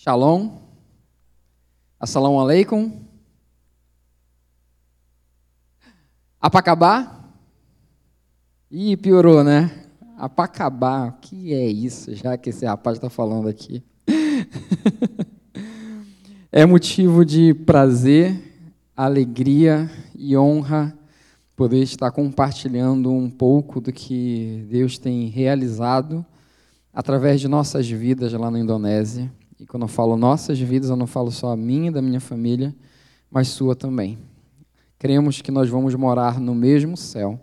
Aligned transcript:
Shalom. 0.00 0.60
Assalamu 1.98 2.38
alaikum. 2.38 3.02
Apacabá? 6.40 7.24
Ih, 8.70 8.96
piorou, 8.96 9.42
né? 9.42 9.88
Apacabá, 10.16 11.08
o 11.08 11.12
que 11.14 11.52
é 11.52 11.66
isso, 11.66 12.14
já 12.14 12.38
que 12.38 12.50
esse 12.50 12.64
rapaz 12.64 12.96
está 12.96 13.10
falando 13.10 13.48
aqui? 13.48 13.82
é 16.52 16.64
motivo 16.64 17.24
de 17.24 17.52
prazer, 17.52 18.40
alegria 18.96 19.90
e 20.14 20.36
honra 20.36 20.96
poder 21.56 21.82
estar 21.82 22.12
compartilhando 22.12 23.10
um 23.10 23.28
pouco 23.28 23.80
do 23.80 23.92
que 23.92 24.64
Deus 24.70 24.96
tem 24.96 25.26
realizado 25.26 26.24
através 26.94 27.40
de 27.40 27.48
nossas 27.48 27.90
vidas 27.90 28.32
lá 28.32 28.48
na 28.48 28.60
Indonésia. 28.60 29.28
E 29.60 29.66
quando 29.66 29.82
eu 29.82 29.88
falo 29.88 30.16
nossas 30.16 30.60
vidas, 30.60 30.88
eu 30.88 30.94
não 30.94 31.06
falo 31.06 31.32
só 31.32 31.50
a 31.50 31.56
minha 31.56 31.88
e 31.88 31.90
da 31.90 32.00
minha 32.00 32.20
família, 32.20 32.72
mas 33.28 33.48
sua 33.48 33.74
também. 33.74 34.16
Cremos 35.00 35.42
que 35.42 35.50
nós 35.50 35.68
vamos 35.68 35.92
morar 35.96 36.38
no 36.38 36.54
mesmo 36.54 36.96
céu, 36.96 37.40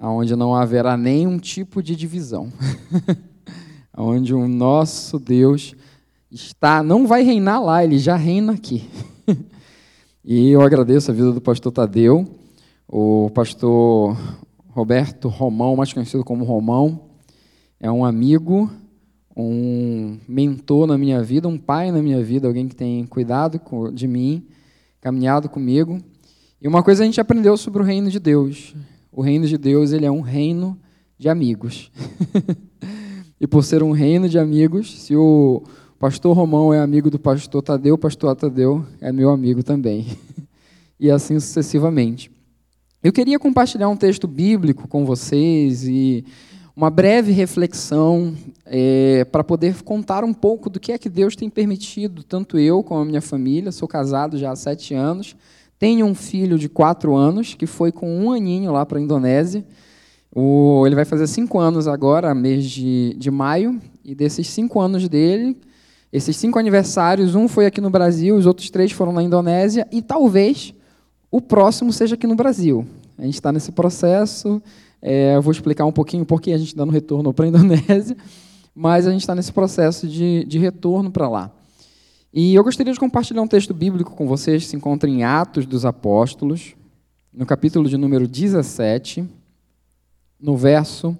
onde 0.00 0.36
não 0.36 0.54
haverá 0.54 0.96
nenhum 0.96 1.36
tipo 1.38 1.82
de 1.82 1.96
divisão, 1.96 2.52
onde 3.96 4.32
o 4.32 4.46
nosso 4.46 5.18
Deus 5.18 5.74
está, 6.30 6.80
não 6.80 7.08
vai 7.08 7.22
reinar 7.22 7.60
lá, 7.60 7.82
ele 7.82 7.98
já 7.98 8.14
reina 8.14 8.52
aqui. 8.52 8.88
e 10.24 10.50
eu 10.50 10.62
agradeço 10.62 11.10
a 11.10 11.14
vida 11.14 11.32
do 11.32 11.40
pastor 11.40 11.72
Tadeu, 11.72 12.24
o 12.86 13.30
pastor 13.34 14.16
Roberto 14.68 15.28
Romão, 15.28 15.74
mais 15.74 15.92
conhecido 15.92 16.22
como 16.22 16.44
Romão, 16.44 17.06
é 17.80 17.90
um 17.90 18.04
amigo 18.04 18.70
um 19.36 20.18
mentor 20.28 20.86
na 20.86 20.98
minha 20.98 21.22
vida, 21.22 21.48
um 21.48 21.58
pai 21.58 21.90
na 21.90 22.02
minha 22.02 22.22
vida, 22.22 22.48
alguém 22.48 22.68
que 22.68 22.74
tem 22.74 23.06
cuidado 23.06 23.60
de 23.92 24.06
mim, 24.06 24.46
caminhado 25.00 25.48
comigo. 25.48 25.98
E 26.60 26.68
uma 26.68 26.82
coisa 26.82 27.02
a 27.02 27.06
gente 27.06 27.20
aprendeu 27.20 27.56
sobre 27.56 27.82
o 27.82 27.84
reino 27.84 28.10
de 28.10 28.18
Deus. 28.18 28.74
O 29.12 29.22
reino 29.22 29.46
de 29.46 29.56
Deus 29.56 29.92
ele 29.92 30.04
é 30.04 30.10
um 30.10 30.20
reino 30.20 30.78
de 31.18 31.28
amigos. 31.28 31.90
e 33.40 33.46
por 33.46 33.64
ser 33.64 33.82
um 33.82 33.92
reino 33.92 34.28
de 34.28 34.38
amigos, 34.38 35.00
se 35.00 35.16
o 35.16 35.62
pastor 35.98 36.36
Romão 36.36 36.72
é 36.72 36.80
amigo 36.80 37.10
do 37.10 37.18
pastor 37.18 37.62
Tadeu, 37.62 37.94
o 37.94 37.98
pastor 37.98 38.34
Tadeu 38.36 38.84
é 39.00 39.12
meu 39.12 39.30
amigo 39.30 39.62
também. 39.62 40.06
e 40.98 41.10
assim 41.10 41.38
sucessivamente. 41.40 42.30
Eu 43.02 43.12
queria 43.12 43.38
compartilhar 43.38 43.88
um 43.88 43.96
texto 43.96 44.28
bíblico 44.28 44.86
com 44.86 45.06
vocês 45.06 45.88
e 45.88 46.24
uma 46.80 46.88
breve 46.88 47.30
reflexão 47.30 48.34
é, 48.64 49.26
para 49.26 49.44
poder 49.44 49.82
contar 49.82 50.24
um 50.24 50.32
pouco 50.32 50.70
do 50.70 50.80
que 50.80 50.92
é 50.92 50.96
que 50.96 51.10
Deus 51.10 51.36
tem 51.36 51.50
permitido, 51.50 52.22
tanto 52.22 52.58
eu 52.58 52.82
como 52.82 53.02
a 53.02 53.04
minha 53.04 53.20
família. 53.20 53.70
Sou 53.70 53.86
casado 53.86 54.38
já 54.38 54.50
há 54.50 54.56
sete 54.56 54.94
anos, 54.94 55.36
tenho 55.78 56.06
um 56.06 56.14
filho 56.14 56.58
de 56.58 56.70
quatro 56.70 57.14
anos 57.14 57.52
que 57.52 57.66
foi 57.66 57.92
com 57.92 58.24
um 58.24 58.32
aninho 58.32 58.72
lá 58.72 58.86
para 58.86 58.98
a 58.98 59.02
Indonésia. 59.02 59.62
O, 60.34 60.86
ele 60.86 60.94
vai 60.94 61.04
fazer 61.04 61.26
cinco 61.26 61.58
anos 61.58 61.86
agora, 61.86 62.34
mês 62.34 62.64
de, 62.64 63.14
de 63.18 63.30
maio, 63.30 63.78
e 64.02 64.14
desses 64.14 64.48
cinco 64.48 64.80
anos 64.80 65.06
dele, 65.06 65.58
esses 66.10 66.34
cinco 66.34 66.58
aniversários, 66.58 67.34
um 67.34 67.46
foi 67.46 67.66
aqui 67.66 67.82
no 67.82 67.90
Brasil, 67.90 68.34
os 68.34 68.46
outros 68.46 68.70
três 68.70 68.90
foram 68.90 69.12
na 69.12 69.22
Indonésia, 69.22 69.86
e 69.92 70.00
talvez 70.00 70.72
o 71.30 71.42
próximo 71.42 71.92
seja 71.92 72.14
aqui 72.14 72.26
no 72.26 72.34
Brasil. 72.34 72.86
A 73.18 73.24
gente 73.24 73.34
está 73.34 73.52
nesse 73.52 73.70
processo. 73.70 74.62
É, 75.02 75.34
eu 75.34 75.42
vou 75.42 75.50
explicar 75.50 75.84
um 75.86 75.92
pouquinho 75.92 76.26
por 76.26 76.40
que 76.40 76.52
a 76.52 76.58
gente 76.58 76.68
está 76.68 76.84
no 76.84 76.92
retorno 76.92 77.32
para 77.32 77.46
a 77.46 77.48
Indonésia, 77.50 78.16
mas 78.74 79.06
a 79.06 79.10
gente 79.10 79.22
está 79.22 79.34
nesse 79.34 79.52
processo 79.52 80.06
de, 80.06 80.44
de 80.44 80.58
retorno 80.58 81.10
para 81.10 81.28
lá. 81.28 81.52
E 82.32 82.54
eu 82.54 82.62
gostaria 82.62 82.92
de 82.92 83.00
compartilhar 83.00 83.42
um 83.42 83.48
texto 83.48 83.74
bíblico 83.74 84.14
com 84.14 84.26
vocês, 84.26 84.62
que 84.62 84.70
se 84.70 84.76
encontra 84.76 85.08
em 85.08 85.24
Atos 85.24 85.66
dos 85.66 85.84
Apóstolos, 85.84 86.74
no 87.32 87.44
capítulo 87.46 87.88
de 87.88 87.96
número 87.96 88.28
17, 88.28 89.24
no 90.38 90.56
verso 90.56 91.16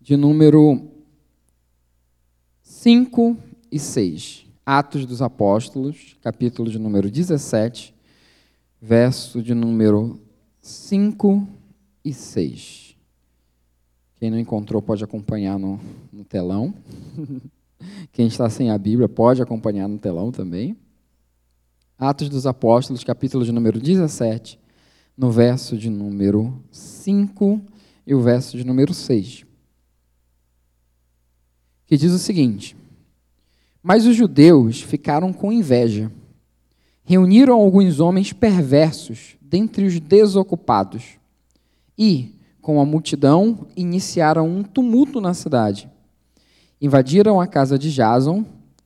de 0.00 0.16
número 0.16 0.82
5 2.62 3.36
e 3.70 3.78
6. 3.78 4.46
Atos 4.64 5.06
dos 5.06 5.22
Apóstolos, 5.22 6.16
capítulo 6.22 6.70
de 6.70 6.78
número 6.78 7.10
17, 7.10 7.94
verso 8.80 9.42
de 9.42 9.54
número 9.54 10.20
5 10.60 11.57
e 12.08 12.14
6. 12.14 12.96
Quem 14.16 14.30
não 14.30 14.38
encontrou 14.38 14.82
pode 14.82 15.04
acompanhar 15.04 15.58
no, 15.58 15.78
no 16.12 16.24
telão. 16.24 16.74
Quem 18.10 18.26
está 18.26 18.50
sem 18.50 18.70
a 18.70 18.78
Bíblia 18.78 19.08
pode 19.08 19.40
acompanhar 19.40 19.86
no 19.86 19.98
telão 19.98 20.32
também. 20.32 20.76
Atos 21.96 22.28
dos 22.28 22.46
Apóstolos, 22.46 23.04
capítulo 23.04 23.44
de 23.44 23.52
número 23.52 23.78
17, 23.78 24.58
no 25.16 25.30
verso 25.30 25.76
de 25.76 25.88
número 25.90 26.60
5 26.70 27.60
e 28.06 28.14
o 28.14 28.20
verso 28.20 28.56
de 28.56 28.64
número 28.64 28.92
6. 28.92 29.44
Que 31.86 31.96
diz 31.96 32.12
o 32.12 32.18
seguinte: 32.18 32.76
Mas 33.82 34.06
os 34.06 34.16
judeus 34.16 34.80
ficaram 34.80 35.32
com 35.32 35.52
inveja. 35.52 36.10
Reuniram 37.04 37.54
alguns 37.54 38.00
homens 38.00 38.32
perversos 38.32 39.36
dentre 39.40 39.86
os 39.86 39.98
desocupados 39.98 41.17
e, 41.98 42.34
com 42.62 42.80
a 42.80 42.84
multidão, 42.84 43.66
iniciaram 43.76 44.48
um 44.48 44.62
tumulto 44.62 45.20
na 45.20 45.34
cidade. 45.34 45.90
Invadiram 46.80 47.40
a 47.40 47.46
casa 47.46 47.78
de 47.78 47.90
Jason 47.90 48.44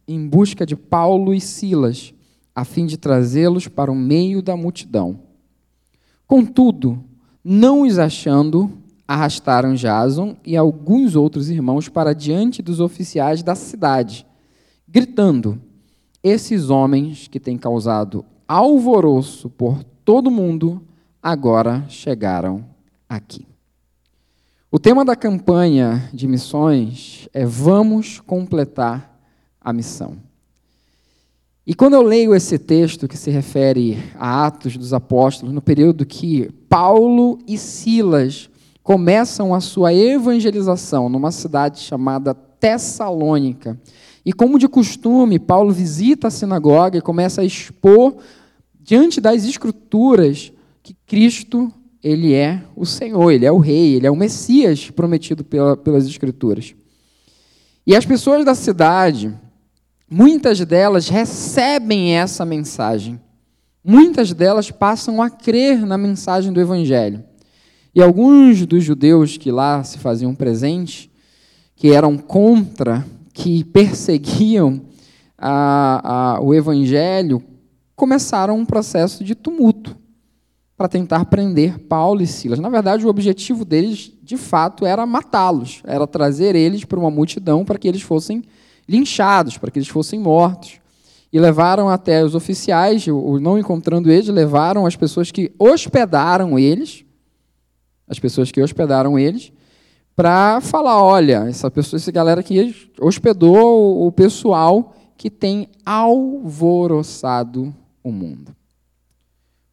em 0.08 0.26
busca 0.26 0.64
de 0.64 0.74
Paulo 0.74 1.34
e 1.34 1.40
Silas, 1.40 2.14
a 2.54 2.64
fim 2.64 2.86
de 2.86 2.96
trazê-los 2.96 3.68
para 3.68 3.92
o 3.92 3.94
meio 3.94 4.40
da 4.40 4.56
multidão. 4.56 5.20
Contudo, 6.26 7.04
não 7.44 7.82
os 7.82 7.98
achando, 7.98 8.70
arrastaram 9.06 9.74
Jason 9.74 10.36
e 10.44 10.56
alguns 10.56 11.14
outros 11.14 11.50
irmãos 11.50 11.88
para 11.88 12.14
diante 12.14 12.62
dos 12.62 12.80
oficiais 12.80 13.42
da 13.42 13.54
cidade, 13.54 14.26
gritando: 14.88 15.60
Esses 16.22 16.70
homens 16.70 17.28
que 17.28 17.40
têm 17.40 17.58
causado 17.58 18.24
alvoroço 18.48 19.50
por 19.50 19.82
todo 20.04 20.30
mundo 20.30 20.82
agora 21.22 21.84
chegaram 21.88 22.71
aqui. 23.16 23.46
O 24.70 24.78
tema 24.78 25.04
da 25.04 25.14
campanha 25.14 26.08
de 26.14 26.26
missões 26.26 27.28
é 27.34 27.44
Vamos 27.44 28.20
completar 28.20 29.20
a 29.60 29.72
missão. 29.72 30.16
E 31.66 31.74
quando 31.74 31.94
eu 31.94 32.02
leio 32.02 32.34
esse 32.34 32.58
texto 32.58 33.06
que 33.06 33.16
se 33.16 33.30
refere 33.30 33.98
a 34.18 34.46
Atos 34.46 34.76
dos 34.76 34.92
Apóstolos, 34.92 35.54
no 35.54 35.60
período 35.60 36.06
que 36.06 36.50
Paulo 36.68 37.38
e 37.46 37.58
Silas 37.58 38.48
começam 38.82 39.54
a 39.54 39.60
sua 39.60 39.92
evangelização 39.92 41.08
numa 41.08 41.30
cidade 41.30 41.80
chamada 41.80 42.34
Tessalônica, 42.34 43.78
e 44.24 44.32
como 44.32 44.58
de 44.58 44.68
costume, 44.68 45.38
Paulo 45.38 45.72
visita 45.72 46.28
a 46.28 46.30
sinagoga 46.30 46.96
e 46.96 47.02
começa 47.02 47.42
a 47.42 47.44
expor 47.44 48.16
diante 48.80 49.20
das 49.20 49.44
escrituras 49.44 50.52
que 50.82 50.94
Cristo 51.06 51.72
ele 52.02 52.34
é 52.34 52.60
o 52.74 52.84
Senhor, 52.84 53.30
ele 53.30 53.46
é 53.46 53.52
o 53.52 53.58
Rei, 53.58 53.94
ele 53.94 54.06
é 54.06 54.10
o 54.10 54.16
Messias 54.16 54.90
prometido 54.90 55.44
pela, 55.44 55.76
pelas 55.76 56.06
Escrituras. 56.06 56.74
E 57.86 57.94
as 57.94 58.04
pessoas 58.04 58.44
da 58.44 58.54
cidade, 58.54 59.32
muitas 60.10 60.58
delas 60.60 61.08
recebem 61.08 62.16
essa 62.16 62.44
mensagem. 62.44 63.20
Muitas 63.84 64.32
delas 64.32 64.70
passam 64.70 65.22
a 65.22 65.30
crer 65.30 65.86
na 65.86 65.96
mensagem 65.96 66.52
do 66.52 66.60
Evangelho. 66.60 67.22
E 67.94 68.02
alguns 68.02 68.66
dos 68.66 68.82
judeus 68.82 69.36
que 69.36 69.50
lá 69.50 69.84
se 69.84 69.98
faziam 69.98 70.34
presentes, 70.34 71.08
que 71.76 71.92
eram 71.92 72.16
contra, 72.16 73.06
que 73.32 73.64
perseguiam 73.64 74.82
a, 75.38 76.34
a, 76.34 76.40
o 76.40 76.54
Evangelho, 76.54 77.42
começaram 77.94 78.56
um 78.58 78.64
processo 78.64 79.22
de 79.22 79.34
tumulto 79.34 80.01
para 80.82 80.88
tentar 80.88 81.26
prender 81.26 81.78
Paulo 81.78 82.22
e 82.22 82.26
Silas. 82.26 82.58
Na 82.58 82.68
verdade, 82.68 83.06
o 83.06 83.08
objetivo 83.08 83.64
deles, 83.64 84.10
de 84.20 84.36
fato, 84.36 84.84
era 84.84 85.06
matá-los, 85.06 85.80
era 85.84 86.08
trazer 86.08 86.56
eles 86.56 86.84
para 86.84 86.98
uma 86.98 87.08
multidão 87.08 87.64
para 87.64 87.78
que 87.78 87.86
eles 87.86 88.02
fossem 88.02 88.42
linchados, 88.88 89.56
para 89.56 89.70
que 89.70 89.78
eles 89.78 89.86
fossem 89.86 90.18
mortos. 90.18 90.80
E 91.32 91.38
levaram 91.38 91.88
até 91.88 92.24
os 92.24 92.34
oficiais, 92.34 93.06
não 93.40 93.56
encontrando 93.56 94.10
eles, 94.10 94.26
levaram 94.26 94.84
as 94.84 94.96
pessoas 94.96 95.30
que 95.30 95.52
hospedaram 95.56 96.58
eles, 96.58 97.04
as 98.08 98.18
pessoas 98.18 98.50
que 98.50 98.60
hospedaram 98.60 99.16
eles, 99.16 99.52
para 100.16 100.60
falar: 100.60 101.00
olha, 101.00 101.44
essa 101.48 101.70
pessoa, 101.70 101.96
essa 101.96 102.10
galera 102.10 102.40
aqui 102.40 102.74
hospedou 103.00 104.04
o 104.04 104.10
pessoal 104.10 104.96
que 105.16 105.30
tem 105.30 105.68
alvoroçado 105.86 107.72
o 108.02 108.10
mundo. 108.10 108.52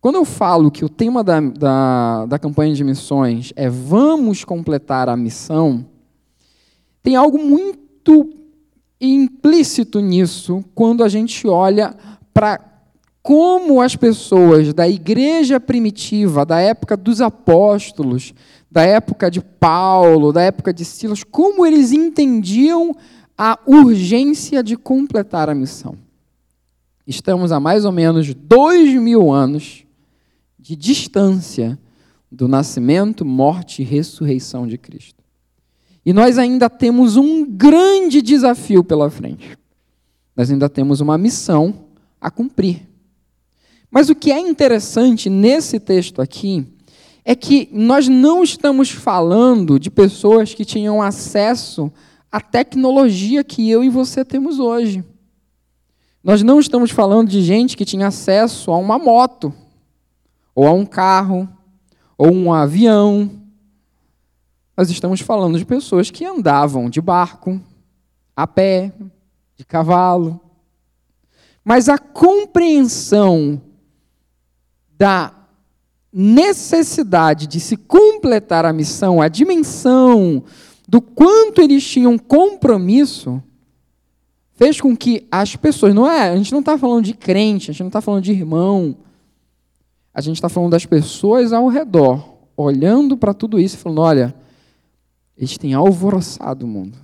Quando 0.01 0.15
eu 0.15 0.23
falo 0.23 0.71
que 0.71 0.85
o 0.85 0.89
tema 0.89 1.23
da, 1.23 1.41
da, 1.41 2.25
da 2.25 2.39
campanha 2.39 2.73
de 2.73 2.83
missões 2.85 3.51
é 3.55 3.69
vamos 3.69 4.45
completar 4.45 5.09
a 5.09 5.17
missão, 5.17 5.85
tem 7.03 7.17
algo 7.17 7.37
muito 7.37 8.29
implícito 9.01 9.99
nisso 9.99 10.63
quando 10.73 11.03
a 11.03 11.09
gente 11.09 11.45
olha 11.47 11.93
para 12.33 12.61
como 13.21 13.81
as 13.81 13.97
pessoas 13.97 14.73
da 14.73 14.87
igreja 14.87 15.59
primitiva, 15.59 16.45
da 16.45 16.61
época 16.61 16.95
dos 16.95 17.19
apóstolos, 17.19 18.33
da 18.71 18.83
época 18.83 19.29
de 19.29 19.41
Paulo, 19.41 20.31
da 20.31 20.41
época 20.41 20.73
de 20.73 20.85
Silas, 20.85 21.25
como 21.25 21.65
eles 21.65 21.91
entendiam 21.91 22.95
a 23.37 23.59
urgência 23.67 24.63
de 24.63 24.77
completar 24.77 25.49
a 25.49 25.55
missão. 25.55 25.95
Estamos 27.05 27.51
a 27.51 27.59
mais 27.59 27.83
ou 27.83 27.91
menos 27.91 28.33
dois 28.33 28.93
mil 28.93 29.29
anos 29.31 29.85
de 30.59 30.75
distância 30.75 31.79
do 32.31 32.47
nascimento, 32.47 33.25
morte 33.25 33.81
e 33.81 33.85
ressurreição 33.85 34.67
de 34.67 34.77
Cristo. 34.77 35.23
E 36.05 36.13
nós 36.13 36.37
ainda 36.37 36.69
temos 36.69 37.17
um 37.17 37.45
grande 37.45 38.21
desafio 38.21 38.83
pela 38.83 39.09
frente. 39.09 39.57
Nós 40.35 40.51
ainda 40.51 40.69
temos 40.69 41.01
uma 41.01 41.17
missão 41.17 41.85
a 42.19 42.29
cumprir. 42.29 42.87
Mas 43.89 44.09
o 44.09 44.15
que 44.15 44.31
é 44.31 44.39
interessante 44.39 45.29
nesse 45.29 45.79
texto 45.79 46.21
aqui 46.21 46.65
é 47.25 47.35
que 47.35 47.69
nós 47.71 48.07
não 48.07 48.43
estamos 48.43 48.89
falando 48.89 49.79
de 49.79 49.89
pessoas 49.89 50.53
que 50.53 50.63
tinham 50.63 51.01
acesso 51.01 51.91
à 52.31 52.39
tecnologia 52.39 53.43
que 53.43 53.69
eu 53.69 53.83
e 53.83 53.89
você 53.89 54.23
temos 54.23 54.59
hoje. 54.59 55.03
Nós 56.23 56.43
não 56.43 56.59
estamos 56.59 56.91
falando 56.91 57.29
de 57.29 57.41
gente 57.41 57.75
que 57.77 57.85
tinha 57.85 58.07
acesso 58.07 58.71
a 58.71 58.77
uma 58.77 58.99
moto, 58.99 59.53
ou 60.59 60.67
a 60.67 60.73
um 60.73 60.85
carro, 60.85 61.47
ou 62.17 62.33
um 62.33 62.51
avião. 62.51 63.31
Nós 64.75 64.89
estamos 64.89 65.21
falando 65.21 65.57
de 65.57 65.63
pessoas 65.63 66.11
que 66.11 66.25
andavam 66.25 66.89
de 66.89 66.99
barco, 66.99 67.61
a 68.35 68.45
pé, 68.45 68.91
de 69.55 69.63
cavalo. 69.63 70.37
Mas 71.63 71.87
a 71.87 71.97
compreensão 71.97 73.61
da 74.97 75.33
necessidade 76.11 77.47
de 77.47 77.61
se 77.61 77.77
completar 77.77 78.65
a 78.65 78.73
missão, 78.73 79.21
a 79.21 79.29
dimensão 79.29 80.43
do 80.89 80.99
quanto 80.99 81.61
eles 81.61 81.87
tinham 81.87 82.17
compromisso, 82.17 83.41
fez 84.55 84.81
com 84.81 84.93
que 84.93 85.25
as 85.31 85.55
pessoas, 85.55 85.95
não 85.95 86.05
é, 86.05 86.31
a 86.31 86.35
gente 86.35 86.51
não 86.51 86.59
está 86.59 86.77
falando 86.77 87.05
de 87.05 87.13
crente, 87.13 87.71
a 87.71 87.73
gente 87.73 87.79
não 87.79 87.87
está 87.87 88.01
falando 88.01 88.25
de 88.25 88.33
irmão, 88.33 88.97
a 90.19 90.21
gente 90.21 90.35
está 90.35 90.49
falando 90.49 90.71
das 90.71 90.85
pessoas 90.85 91.53
ao 91.53 91.69
redor, 91.69 92.39
olhando 92.57 93.17
para 93.17 93.33
tudo 93.33 93.57
isso 93.57 93.77
e 93.77 93.79
falando: 93.79 94.01
olha, 94.01 94.35
eles 95.37 95.57
têm 95.57 95.73
alvoroçado 95.73 96.65
o 96.65 96.67
mundo. 96.67 96.97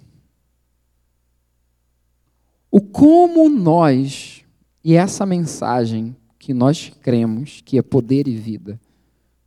O 2.69 2.81
como 2.81 3.47
nós, 3.47 4.43
e 4.83 4.95
essa 4.95 5.25
mensagem 5.25 6.13
que 6.37 6.53
nós 6.53 6.91
cremos 7.01 7.61
que 7.63 7.77
é 7.77 7.81
poder 7.81 8.27
e 8.27 8.35
vida, 8.35 8.77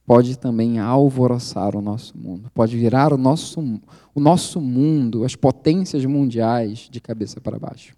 pode 0.06 0.38
também 0.38 0.78
alvoroçar 0.78 1.76
o 1.76 1.82
nosso 1.82 2.16
mundo, 2.16 2.50
pode 2.54 2.74
virar 2.74 3.12
o 3.12 3.18
nosso, 3.18 3.60
o 4.14 4.18
nosso 4.18 4.62
mundo, 4.62 5.24
as 5.26 5.36
potências 5.36 6.06
mundiais 6.06 6.88
de 6.90 7.02
cabeça 7.02 7.38
para 7.38 7.58
baixo. 7.58 7.94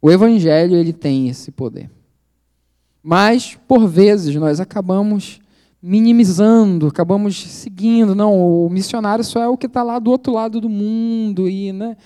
O 0.00 0.10
Evangelho 0.10 0.74
ele 0.74 0.94
tem 0.94 1.28
esse 1.28 1.50
poder. 1.50 1.90
Mas, 3.06 3.54
por 3.68 3.86
vezes, 3.86 4.34
nós 4.36 4.60
acabamos 4.60 5.38
minimizando, 5.82 6.86
acabamos 6.86 7.36
seguindo. 7.36 8.14
Não, 8.14 8.64
o 8.64 8.70
missionário 8.70 9.22
só 9.22 9.42
é 9.42 9.46
o 9.46 9.58
que 9.58 9.66
está 9.66 9.82
lá 9.82 9.98
do 9.98 10.10
outro 10.10 10.32
lado 10.32 10.58
do 10.58 10.70
mundo. 10.70 11.46
E, 11.46 11.70
né? 11.70 11.98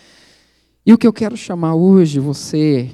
e 0.85 0.93
o 0.93 0.99
que 0.99 1.06
eu 1.06 1.12
quero 1.12 1.37
chamar 1.37 1.77
hoje 1.77 2.19
você 2.19 2.91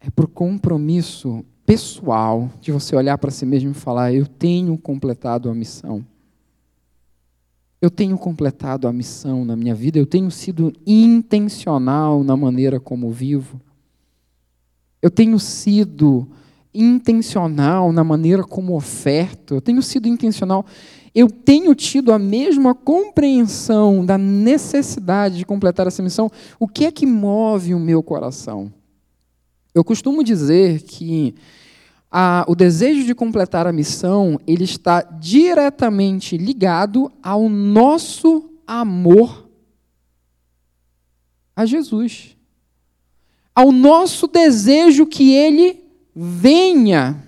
é 0.00 0.10
para 0.10 0.24
o 0.24 0.28
compromisso 0.28 1.44
pessoal 1.64 2.50
de 2.60 2.72
você 2.72 2.96
olhar 2.96 3.16
para 3.18 3.30
si 3.30 3.46
mesmo 3.46 3.70
e 3.70 3.74
falar: 3.74 4.12
eu 4.12 4.26
tenho 4.26 4.76
completado 4.76 5.48
a 5.48 5.54
missão. 5.54 6.04
Eu 7.80 7.88
tenho 7.88 8.18
completado 8.18 8.88
a 8.88 8.92
missão 8.92 9.44
na 9.44 9.54
minha 9.54 9.76
vida, 9.76 9.96
eu 9.96 10.06
tenho 10.06 10.28
sido 10.28 10.72
intencional 10.84 12.24
na 12.24 12.36
maneira 12.36 12.80
como 12.80 13.12
vivo. 13.12 13.60
Eu 15.00 15.10
tenho 15.10 15.38
sido 15.38 16.26
intencional 16.74 17.92
na 17.92 18.02
maneira 18.02 18.42
como 18.42 18.76
oferto, 18.76 19.54
eu 19.54 19.60
tenho 19.60 19.82
sido 19.82 20.08
intencional, 20.08 20.66
eu 21.14 21.30
tenho 21.30 21.74
tido 21.74 22.12
a 22.12 22.18
mesma 22.18 22.74
compreensão 22.74 24.04
da 24.04 24.18
necessidade 24.18 25.38
de 25.38 25.46
completar 25.46 25.86
essa 25.86 26.02
missão. 26.02 26.30
O 26.58 26.66
que 26.66 26.84
é 26.84 26.90
que 26.90 27.06
move 27.06 27.72
o 27.72 27.78
meu 27.78 28.02
coração? 28.02 28.72
Eu 29.72 29.84
costumo 29.84 30.24
dizer 30.24 30.82
que 30.82 31.34
a, 32.10 32.44
o 32.48 32.54
desejo 32.54 33.04
de 33.04 33.14
completar 33.14 33.66
a 33.66 33.72
missão 33.72 34.40
ele 34.46 34.64
está 34.64 35.02
diretamente 35.02 36.36
ligado 36.36 37.10
ao 37.22 37.48
nosso 37.48 38.50
amor 38.66 39.44
a 41.56 41.64
Jesus, 41.64 42.36
ao 43.54 43.70
nosso 43.70 44.26
desejo 44.26 45.06
que 45.06 45.32
Ele 45.32 45.83
venha. 46.14 47.22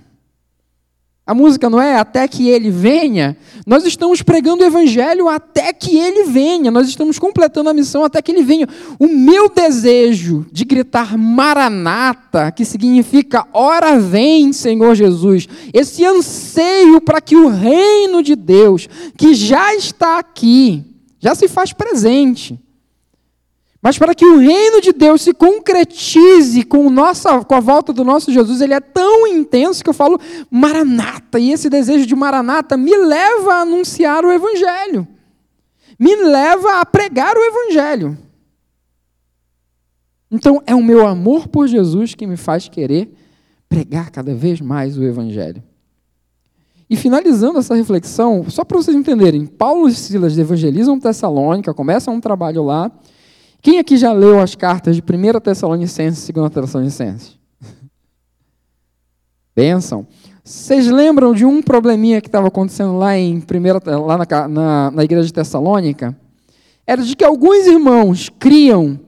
A 1.27 1.35
música 1.35 1.69
não 1.69 1.83
é 1.83 1.97
até 1.97 2.29
que 2.29 2.49
ele 2.49 2.71
venha. 2.71 3.37
Nós 3.67 3.85
estamos 3.85 4.23
pregando 4.23 4.63
o 4.63 4.67
evangelho 4.67 5.29
até 5.29 5.73
que 5.73 5.99
ele 5.99 6.31
venha. 6.31 6.71
Nós 6.71 6.89
estamos 6.89 7.19
completando 7.19 7.69
a 7.69 7.75
missão 7.75 8.05
até 8.05 8.23
que 8.23 8.31
ele 8.31 8.45
venha. 8.45 8.69
O 8.97 9.09
meu 9.09 9.49
desejo 9.49 10.47
de 10.53 10.65
gritar 10.65 11.19
Maranata, 11.19 12.53
que 12.53 12.65
significa 12.65 13.45
ora 13.53 13.99
vem, 13.99 14.53
Senhor 14.53 14.95
Jesus. 14.95 15.49
Esse 15.75 16.05
anseio 16.05 17.01
para 17.01 17.21
que 17.21 17.35
o 17.35 17.49
reino 17.49 18.23
de 18.23 18.37
Deus, 18.37 18.89
que 19.19 19.35
já 19.35 19.75
está 19.75 20.21
aqui, 20.21 20.85
já 21.19 21.35
se 21.35 21.49
faz 21.49 21.73
presente. 21.73 22.57
Mas 23.87 23.97
para 23.97 24.17
que 24.17 24.27
o 24.27 24.39
reino 24.39 24.81
de 24.81 24.93
Deus 24.93 25.23
se 25.23 25.33
concretize 25.33 26.65
com, 26.65 26.91
nossa, 26.91 27.45
com 27.45 27.55
a 27.55 27.61
volta 27.61 27.93
do 27.93 28.03
nosso 28.03 28.33
Jesus, 28.33 28.61
ele 28.61 28.75
é 28.75 28.81
tão 28.81 29.29
intenso 29.29 29.85
que 29.85 29.89
eu 29.89 29.95
falo 29.95 30.19
maranata. 30.51 31.39
E 31.39 31.53
esse 31.53 31.71
desejo 31.71 32.05
de 32.05 32.17
maranata 32.17 32.77
me 32.77 32.97
leva 32.97 33.55
a 33.55 33.61
anunciar 33.61 34.25
o 34.25 34.33
Evangelho, 34.33 35.07
me 35.97 36.17
leva 36.17 36.81
a 36.81 36.85
pregar 36.85 37.37
o 37.37 37.41
Evangelho. 37.41 38.19
Então 40.33 40.61
é 40.67 40.75
o 40.75 40.83
meu 40.83 41.07
amor 41.07 41.47
por 41.47 41.69
Jesus 41.69 42.13
que 42.13 42.27
me 42.27 42.37
faz 42.37 42.67
querer 42.67 43.15
pregar 43.69 44.11
cada 44.11 44.35
vez 44.35 44.61
mais 44.61 44.99
o 44.99 45.05
Evangelho. 45.05 45.63
E 46.91 46.97
finalizando 46.97 47.61
essa 47.61 47.77
reflexão, 47.77 48.51
só 48.51 48.65
para 48.65 48.79
vocês 48.79 48.97
entenderem, 48.97 49.47
Paulo 49.47 49.89
e 49.89 49.95
Silas 49.95 50.37
evangelizam 50.37 50.99
Tessalônica, 50.99 51.73
começam 51.73 52.15
um 52.15 52.21
trabalho 52.21 52.65
lá. 52.65 52.91
Quem 53.67 53.81
aqui 53.81 53.97
já 53.97 54.13
leu 54.13 54.39
as 54.39 54.55
cartas 54.55 54.95
de 54.95 55.03
1 55.03 55.41
Tessalonicenses 55.41 56.29
e 56.29 56.33
2 56.33 56.53
Tessalonicenses? 56.53 57.37
Benção. 59.57 60.07
Vocês 60.45 60.87
lembram 60.87 61.35
de 61.35 61.45
um 61.45 61.61
probleminha 61.61 62.21
que 62.21 62.29
estava 62.29 62.47
acontecendo 62.47 62.97
lá, 62.97 63.19
em 63.19 63.41
primeira, 63.41 63.81
lá 63.99 64.19
na, 64.19 64.49
na, 64.49 64.91
na 64.93 65.03
igreja 65.03 65.27
de 65.27 65.33
Tessalônica? 65.33 66.17
Era 66.87 67.03
de 67.03 67.17
que 67.17 67.25
alguns 67.25 67.67
irmãos 67.67 68.31
criam 68.39 69.01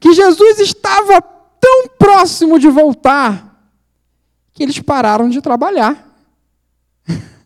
que 0.00 0.14
Jesus 0.14 0.58
estava 0.58 1.20
tão 1.60 1.88
próximo 1.98 2.58
de 2.58 2.70
voltar 2.70 3.62
que 4.54 4.62
eles 4.62 4.78
pararam 4.78 5.28
de 5.28 5.42
trabalhar. 5.42 6.16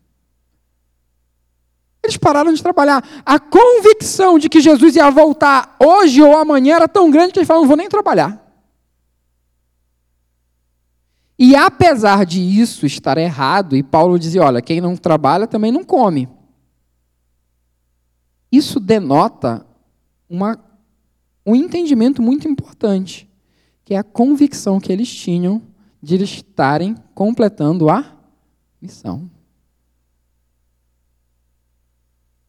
Eles 2.02 2.16
pararam 2.16 2.52
de 2.52 2.62
trabalhar. 2.62 3.04
A 3.24 3.38
convicção 3.38 4.38
de 4.38 4.48
que 4.48 4.60
Jesus 4.60 4.96
ia 4.96 5.10
voltar 5.10 5.76
hoje 5.78 6.20
ou 6.20 6.36
amanhã 6.36 6.76
era 6.76 6.88
tão 6.88 7.10
grande 7.10 7.32
que 7.32 7.38
eles 7.38 7.46
falaram: 7.46 7.62
não 7.62 7.68
vou 7.68 7.76
nem 7.76 7.88
trabalhar. 7.88 8.42
E 11.38 11.54
apesar 11.54 12.26
de 12.26 12.40
isso 12.40 12.86
estar 12.86 13.18
errado, 13.18 13.76
e 13.76 13.82
Paulo 13.82 14.18
dizia: 14.18 14.42
olha, 14.42 14.60
quem 14.60 14.80
não 14.80 14.96
trabalha 14.96 15.46
também 15.46 15.70
não 15.70 15.84
come. 15.84 16.28
Isso 18.50 18.78
denota 18.80 19.64
uma, 20.28 20.58
um 21.46 21.54
entendimento 21.54 22.20
muito 22.20 22.48
importante, 22.48 23.30
que 23.84 23.94
é 23.94 23.98
a 23.98 24.04
convicção 24.04 24.78
que 24.78 24.92
eles 24.92 25.12
tinham 25.12 25.62
de 26.02 26.16
estarem 26.22 26.96
completando 27.14 27.88
a 27.88 28.04
missão. 28.80 29.30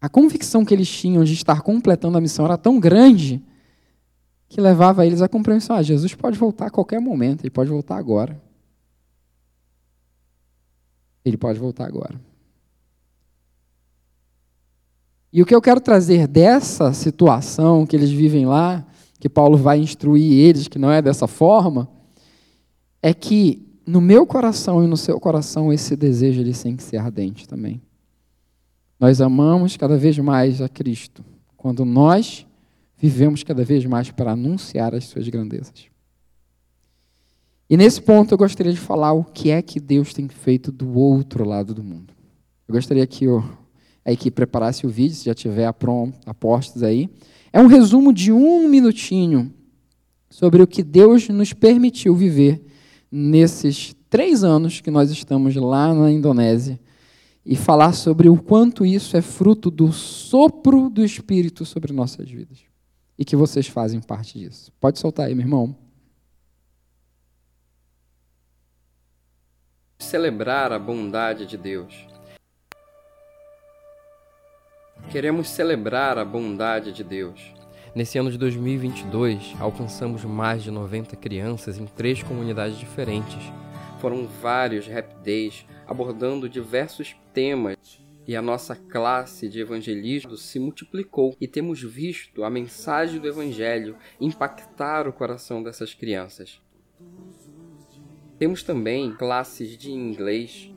A 0.03 0.09
convicção 0.09 0.65
que 0.65 0.73
eles 0.73 0.89
tinham 0.89 1.23
de 1.23 1.31
estar 1.31 1.61
completando 1.61 2.17
a 2.17 2.19
missão 2.19 2.43
era 2.43 2.57
tão 2.57 2.77
grande 2.77 3.41
que 4.49 4.59
levava 4.59 5.05
eles 5.05 5.21
à 5.21 5.29
compreensão: 5.29 5.77
ah, 5.77 5.81
Jesus 5.81 6.13
pode 6.13 6.37
voltar 6.37 6.65
a 6.65 6.69
qualquer 6.69 6.99
momento, 6.99 7.43
ele 7.43 7.49
pode 7.49 7.69
voltar 7.69 7.95
agora. 7.95 8.37
Ele 11.23 11.37
pode 11.37 11.57
voltar 11.57 11.87
agora. 11.87 12.19
E 15.31 15.41
o 15.41 15.45
que 15.45 15.55
eu 15.55 15.61
quero 15.61 15.79
trazer 15.79 16.27
dessa 16.27 16.91
situação 16.91 17.85
que 17.85 17.95
eles 17.95 18.11
vivem 18.11 18.45
lá, 18.45 18.85
que 19.21 19.29
Paulo 19.29 19.55
vai 19.55 19.79
instruir 19.79 20.33
eles, 20.33 20.67
que 20.67 20.77
não 20.77 20.91
é 20.91 21.01
dessa 21.01 21.27
forma, 21.27 21.87
é 23.01 23.13
que 23.13 23.65
no 23.87 24.01
meu 24.01 24.27
coração 24.27 24.83
e 24.83 24.87
no 24.87 24.97
seu 24.97 25.17
coração 25.17 25.71
esse 25.71 25.95
desejo 25.95 26.41
ele 26.41 26.53
tem 26.53 26.75
que 26.75 26.83
ser 26.83 26.97
ardente 26.97 27.47
também. 27.47 27.81
Nós 29.03 29.19
amamos 29.19 29.75
cada 29.75 29.97
vez 29.97 30.17
mais 30.17 30.61
a 30.61 30.69
Cristo, 30.69 31.25
quando 31.57 31.83
nós 31.83 32.47
vivemos 32.97 33.43
cada 33.43 33.61
vez 33.61 33.83
mais 33.85 34.09
para 34.09 34.31
anunciar 34.31 34.95
as 34.95 35.03
suas 35.03 35.27
grandezas. 35.27 35.87
E 37.69 37.75
nesse 37.75 38.01
ponto 38.01 38.33
eu 38.33 38.37
gostaria 38.37 38.71
de 38.71 38.79
falar 38.79 39.11
o 39.11 39.25
que 39.25 39.51
é 39.51 39.61
que 39.61 39.77
Deus 39.77 40.13
tem 40.13 40.29
feito 40.29 40.71
do 40.71 40.97
outro 40.97 41.43
lado 41.43 41.73
do 41.73 41.83
mundo. 41.83 42.13
Eu 42.65 42.75
gostaria 42.75 43.05
que 43.05 43.25
a 44.05 44.13
equipe 44.13 44.33
preparasse 44.33 44.87
o 44.87 44.89
vídeo, 44.89 45.17
se 45.17 45.25
já 45.25 45.33
tiver 45.33 45.65
a, 45.65 45.75
a 46.25 46.85
aí. 46.85 47.09
É 47.51 47.59
um 47.59 47.67
resumo 47.67 48.13
de 48.13 48.31
um 48.31 48.69
minutinho 48.69 49.53
sobre 50.29 50.63
o 50.63 50.67
que 50.67 50.81
Deus 50.81 51.27
nos 51.27 51.51
permitiu 51.51 52.15
viver 52.15 52.65
nesses 53.11 53.93
três 54.09 54.45
anos 54.45 54.79
que 54.79 54.89
nós 54.89 55.11
estamos 55.11 55.53
lá 55.57 55.93
na 55.93 56.09
Indonésia 56.09 56.79
e 57.45 57.55
falar 57.55 57.93
sobre 57.93 58.29
o 58.29 58.41
quanto 58.41 58.85
isso 58.85 59.17
é 59.17 59.21
fruto 59.21 59.69
do 59.69 59.91
sopro 59.91 60.89
do 60.89 61.03
Espírito 61.03 61.65
sobre 61.65 61.91
nossas 61.91 62.29
vidas 62.29 62.59
e 63.17 63.25
que 63.25 63.35
vocês 63.35 63.67
fazem 63.67 63.99
parte 63.99 64.39
disso. 64.39 64.71
Pode 64.79 64.99
soltar 64.99 65.27
aí, 65.27 65.35
meu 65.35 65.45
irmão. 65.45 65.83
celebrar 70.03 70.71
a 70.71 70.77
bondade 70.77 71.45
de 71.45 71.57
Deus. 71.57 72.07
Queremos 75.09 75.49
celebrar 75.49 76.17
a 76.17 76.25
bondade 76.25 76.91
de 76.91 77.03
Deus. 77.03 77.53
Nesse 77.95 78.17
ano 78.17 78.31
de 78.31 78.37
2022, 78.37 79.55
alcançamos 79.59 80.23
mais 80.23 80.61
de 80.61 80.71
90 80.71 81.15
crianças 81.15 81.77
em 81.77 81.85
três 81.85 82.21
comunidades 82.21 82.77
diferentes. 82.77 83.41
Foram 83.99 84.27
vários 84.27 84.87
Rap 84.87 85.15
Days 85.23 85.65
abordando 85.93 86.49
diversos 86.49 87.15
temas 87.33 87.77
e 88.27 88.35
a 88.35 88.41
nossa 88.41 88.75
classe 88.75 89.47
de 89.47 89.59
evangelismo 89.59 90.35
se 90.35 90.59
multiplicou 90.59 91.35
e 91.39 91.47
temos 91.47 91.81
visto 91.81 92.43
a 92.43 92.49
mensagem 92.49 93.19
do 93.19 93.27
Evangelho 93.27 93.95
impactar 94.19 95.07
o 95.07 95.13
coração 95.13 95.61
dessas 95.61 95.93
crianças. 95.93 96.61
Temos 98.39 98.63
também 98.63 99.13
classes 99.15 99.77
de 99.77 99.91
inglês, 99.91 100.71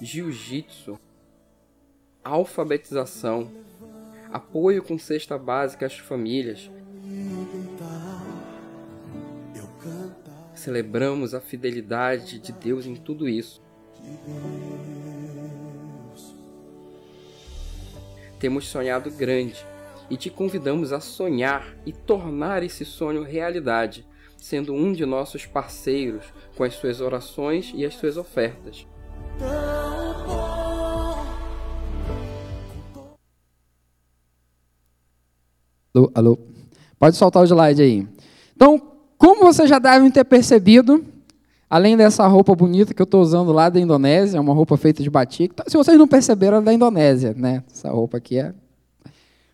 jiu-jitsu, 0.00 0.98
alfabetização, 2.22 3.50
apoio 4.30 4.82
com 4.82 4.98
cesta 4.98 5.36
básica 5.36 5.86
às 5.86 5.98
famílias. 5.98 6.70
Celebramos 10.54 11.34
a 11.34 11.40
fidelidade 11.40 12.38
de 12.38 12.52
Deus 12.52 12.86
em 12.86 12.94
tudo 12.94 13.28
isso. 13.28 13.60
Temos 18.38 18.66
sonhado 18.66 19.10
grande 19.10 19.64
e 20.10 20.16
te 20.16 20.28
convidamos 20.28 20.92
a 20.92 21.00
sonhar 21.00 21.76
e 21.86 21.92
tornar 21.92 22.62
esse 22.62 22.84
sonho 22.84 23.22
realidade 23.22 24.04
sendo 24.36 24.74
um 24.74 24.92
de 24.92 25.06
nossos 25.06 25.46
parceiros 25.46 26.24
com 26.56 26.64
as 26.64 26.74
suas 26.74 27.00
orações 27.00 27.72
e 27.74 27.86
as 27.86 27.94
suas 27.94 28.16
ofertas. 28.16 28.84
Alô, 35.94 36.10
alô. 36.14 36.38
Pode 36.98 37.16
soltar 37.16 37.42
o 37.42 37.46
slide 37.46 37.82
aí. 37.82 38.08
Então, 38.56 38.80
como 39.16 39.44
vocês 39.44 39.68
já 39.68 39.78
devem 39.78 40.10
ter 40.10 40.24
percebido, 40.24 41.04
além 41.72 41.96
dessa 41.96 42.26
roupa 42.26 42.54
bonita 42.54 42.92
que 42.92 43.00
eu 43.00 43.04
estou 43.04 43.22
usando 43.22 43.50
lá 43.50 43.70
da 43.70 43.80
Indonésia, 43.80 44.36
é 44.36 44.40
uma 44.40 44.52
roupa 44.52 44.76
feita 44.76 45.02
de 45.02 45.08
batik. 45.08 45.54
Se 45.66 45.74
vocês 45.74 45.96
não 45.96 46.06
perceberam, 46.06 46.58
é 46.58 46.60
da 46.60 46.70
Indonésia, 46.70 47.34
né? 47.34 47.64
Essa 47.72 47.88
roupa 47.88 48.18
aqui 48.18 48.38
é. 48.38 48.52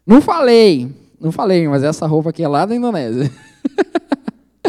Não 0.05 0.21
falei, 0.21 0.93
não 1.21 1.31
falei, 1.31 1.69
mas 1.69 1.85
essa 1.85 2.09
roupa 2.09 2.31
aqui 2.31 2.43
é 2.43 2.49
lá 2.49 2.67
da 2.67 2.75
Indonésia. 2.75 3.31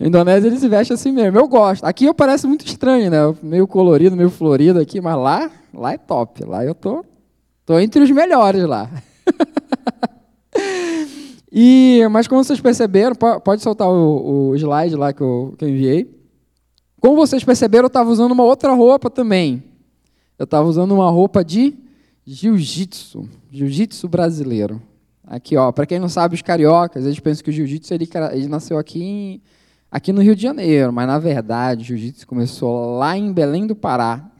Na 0.00 0.08
Indonésia 0.08 0.48
eles 0.48 0.58
se 0.58 0.68
vestem 0.68 0.96
assim 0.96 1.12
mesmo. 1.12 1.38
Eu 1.38 1.46
gosto. 1.46 1.84
Aqui 1.84 2.06
eu 2.06 2.14
parece 2.14 2.48
muito 2.48 2.66
estranho, 2.66 3.08
né? 3.08 3.18
Meio 3.40 3.68
colorido, 3.68 4.16
meio 4.16 4.30
florido 4.30 4.80
aqui, 4.80 5.00
mas 5.00 5.16
lá, 5.16 5.48
lá 5.72 5.92
é 5.92 5.98
top. 5.98 6.44
Lá 6.44 6.64
eu 6.64 6.74
tô, 6.74 7.04
tô 7.64 7.78
entre 7.78 8.02
os 8.02 8.10
melhores 8.10 8.64
lá. 8.64 8.90
e, 11.52 12.00
mas 12.10 12.26
como 12.26 12.42
vocês 12.42 12.60
perceberam, 12.60 13.14
pode 13.14 13.62
soltar 13.62 13.88
o, 13.88 14.50
o 14.50 14.56
slide 14.56 14.96
lá 14.96 15.12
que 15.12 15.20
eu, 15.20 15.54
que 15.56 15.64
eu 15.64 15.68
enviei. 15.68 16.17
Como 17.00 17.16
vocês 17.16 17.44
perceberam, 17.44 17.84
eu 17.84 17.88
estava 17.88 18.10
usando 18.10 18.32
uma 18.32 18.44
outra 18.44 18.72
roupa 18.72 19.08
também. 19.08 19.62
Eu 20.38 20.44
estava 20.44 20.68
usando 20.68 20.92
uma 20.92 21.10
roupa 21.10 21.44
de 21.44 21.74
jiu-jitsu, 22.26 23.28
jiu-jitsu 23.50 24.08
brasileiro. 24.08 24.82
Aqui, 25.24 25.56
ó, 25.56 25.70
para 25.70 25.86
quem 25.86 25.98
não 25.98 26.08
sabe, 26.08 26.34
os 26.34 26.42
cariocas, 26.42 27.04
eles 27.04 27.20
pensam 27.20 27.44
que 27.44 27.50
o 27.50 27.52
jiu-jitsu 27.52 27.94
ele, 27.94 28.08
ele 28.32 28.48
nasceu 28.48 28.78
aqui 28.78 29.02
em 29.02 29.42
aqui 29.90 30.12
no 30.12 30.20
Rio 30.20 30.36
de 30.36 30.42
Janeiro, 30.42 30.92
mas 30.92 31.06
na 31.06 31.18
verdade 31.18 31.82
o 31.82 31.84
jiu-jitsu 31.84 32.26
começou 32.26 32.98
lá 32.98 33.16
em 33.16 33.32
Belém 33.32 33.66
do 33.66 33.74
Pará. 33.74 34.30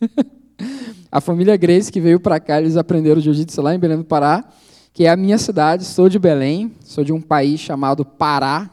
a 1.12 1.20
família 1.20 1.56
Grace 1.56 1.92
que 1.92 2.00
veio 2.00 2.18
para 2.18 2.40
cá, 2.40 2.60
eles 2.60 2.76
aprenderam 2.76 3.20
jiu-jitsu 3.20 3.60
lá 3.60 3.74
em 3.74 3.78
Belém 3.78 3.98
do 3.98 4.04
Pará, 4.04 4.44
que 4.92 5.04
é 5.04 5.10
a 5.10 5.16
minha 5.16 5.36
cidade, 5.36 5.84
sou 5.84 6.08
de 6.08 6.18
Belém, 6.18 6.72
sou 6.80 7.04
de 7.04 7.12
um 7.12 7.20
país 7.20 7.60
chamado 7.60 8.04
Pará, 8.04 8.70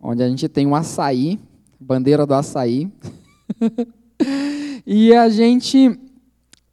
onde 0.00 0.22
a 0.22 0.28
gente 0.28 0.48
tem 0.48 0.66
um 0.66 0.74
açaí, 0.74 1.38
bandeira 1.80 2.26
do 2.26 2.34
açaí. 2.34 2.90
e 4.86 5.14
a 5.14 5.28
gente 5.28 5.98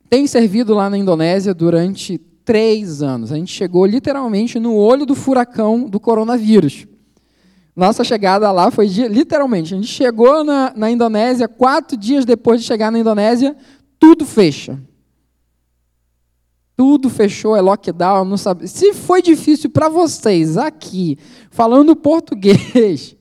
tem 0.10 0.28
servido 0.28 0.74
lá 0.74 0.90
na 0.90 0.98
Indonésia 0.98 1.54
durante 1.54 2.18
três 2.46 3.02
anos. 3.02 3.32
A 3.32 3.36
gente 3.36 3.52
chegou 3.52 3.86
literalmente 3.86 4.60
no 4.60 4.76
olho 4.76 5.06
do 5.06 5.16
furacão 5.16 5.88
do 5.88 6.00
coronavírus. 6.00 6.86
Nossa 7.76 8.04
chegada 8.04 8.52
lá 8.52 8.70
foi 8.70 8.88
literalmente. 8.88 9.74
A 9.74 9.78
gente 9.78 9.88
chegou 9.88 10.44
na, 10.44 10.72
na 10.76 10.92
Indonésia, 10.92 11.48
quatro 11.48 11.98
dias 11.98 12.26
depois 12.26 12.62
de 12.62 12.68
chegar 12.68 12.92
na 12.92 13.00
Indonésia, 13.00 13.56
tudo 14.00 14.26
fecha. 14.26 14.80
Tudo 16.76 17.10
fechou, 17.10 17.56
é 17.56 17.62
lockdown, 17.62 18.26
não 18.26 18.38
sabe. 18.38 18.68
Se 18.68 18.94
foi 18.94 19.22
difícil 19.22 19.70
para 19.70 19.90
vocês 19.90 20.58
aqui, 20.58 21.18
falando 21.50 21.96
português, 21.96 23.16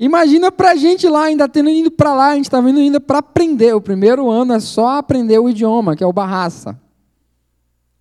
imagina 0.00 0.50
para 0.50 0.72
a 0.72 0.74
gente 0.74 1.06
lá, 1.06 1.24
ainda 1.24 1.46
tendo 1.46 1.68
ido 1.68 1.90
para 1.90 2.14
lá, 2.14 2.28
a 2.30 2.34
gente 2.34 2.46
estava 2.46 2.68
indo 2.70 2.80
ainda 2.80 2.98
para 2.98 3.18
aprender. 3.18 3.74
O 3.74 3.80
primeiro 3.80 4.28
ano 4.30 4.54
é 4.54 4.58
só 4.58 4.98
aprender 4.98 5.38
o 5.38 5.48
idioma, 5.48 5.94
que 5.94 6.02
é 6.02 6.06
o 6.06 6.12
Bahasa. 6.12 6.80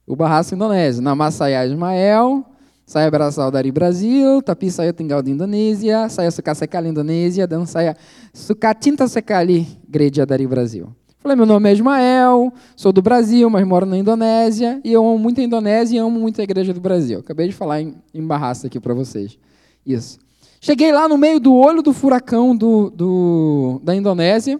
O 0.07 0.15
Bahasa 0.15 0.55
indonésio. 0.55 1.03
Na 1.03 1.13
Masaya 1.13 1.65
Ismael, 1.65 2.45
saya 2.89 3.11
berasal 3.11 3.51
dari 3.51 3.71
Brasil, 3.71 4.41
tapi 4.41 4.71
saya 4.71 4.91
tinggal 4.91 5.21
di 5.21 5.29
Indonesia, 5.29 6.09
saya 6.09 6.31
suka 6.31 6.55
sekali 6.55 6.89
Indonesia, 6.89 7.45
dan 7.45 7.67
saya 7.67 7.95
suka 8.33 8.73
sekali 9.07 9.77
gereja 9.85 10.25
dari 10.25 10.47
Brasil. 10.47 10.89
Falei, 11.19 11.35
meu 11.35 11.45
nome 11.45 11.69
é 11.69 11.73
Ismael, 11.73 12.51
sou 12.77 12.93
do 12.93 13.01
Brasil, 13.01 13.49
mas 13.49 13.67
moro 13.67 13.85
na 13.85 13.97
Indonésia, 13.97 14.79
e 14.83 14.93
eu 14.93 15.05
amo 15.05 15.19
muito 15.19 15.41
a 15.41 15.43
Indonésia 15.43 15.97
e 15.97 15.99
amo 15.99 16.17
muito 16.17 16.39
a 16.39 16.43
igreja 16.43 16.73
do 16.73 16.79
Brasil. 16.79 17.19
Acabei 17.19 17.49
de 17.49 17.53
falar 17.53 17.81
em, 17.81 17.93
em 18.13 18.25
barraça 18.25 18.67
aqui 18.67 18.79
para 18.79 18.93
vocês. 18.93 19.37
Isso. 19.85 20.17
Cheguei 20.61 20.91
lá 20.91 21.07
no 21.07 21.17
meio 21.17 21.39
do 21.39 21.53
olho 21.53 21.81
do 21.81 21.93
furacão 21.93 22.55
do, 22.55 22.89
do, 22.89 23.81
da 23.83 23.95
Indonésia, 23.95 24.59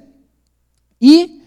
e 1.01 1.41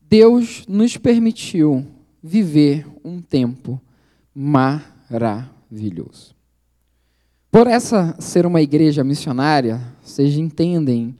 Deus 0.00 0.64
nos 0.66 0.96
permitiu 0.96 1.86
viver 2.22 2.86
um 3.04 3.20
tempo 3.20 3.80
maravilhoso. 4.34 6.34
Por 7.50 7.66
essa 7.66 8.16
ser 8.18 8.46
uma 8.46 8.62
igreja 8.62 9.04
missionária, 9.04 9.80
vocês 10.02 10.36
entendem 10.36 11.14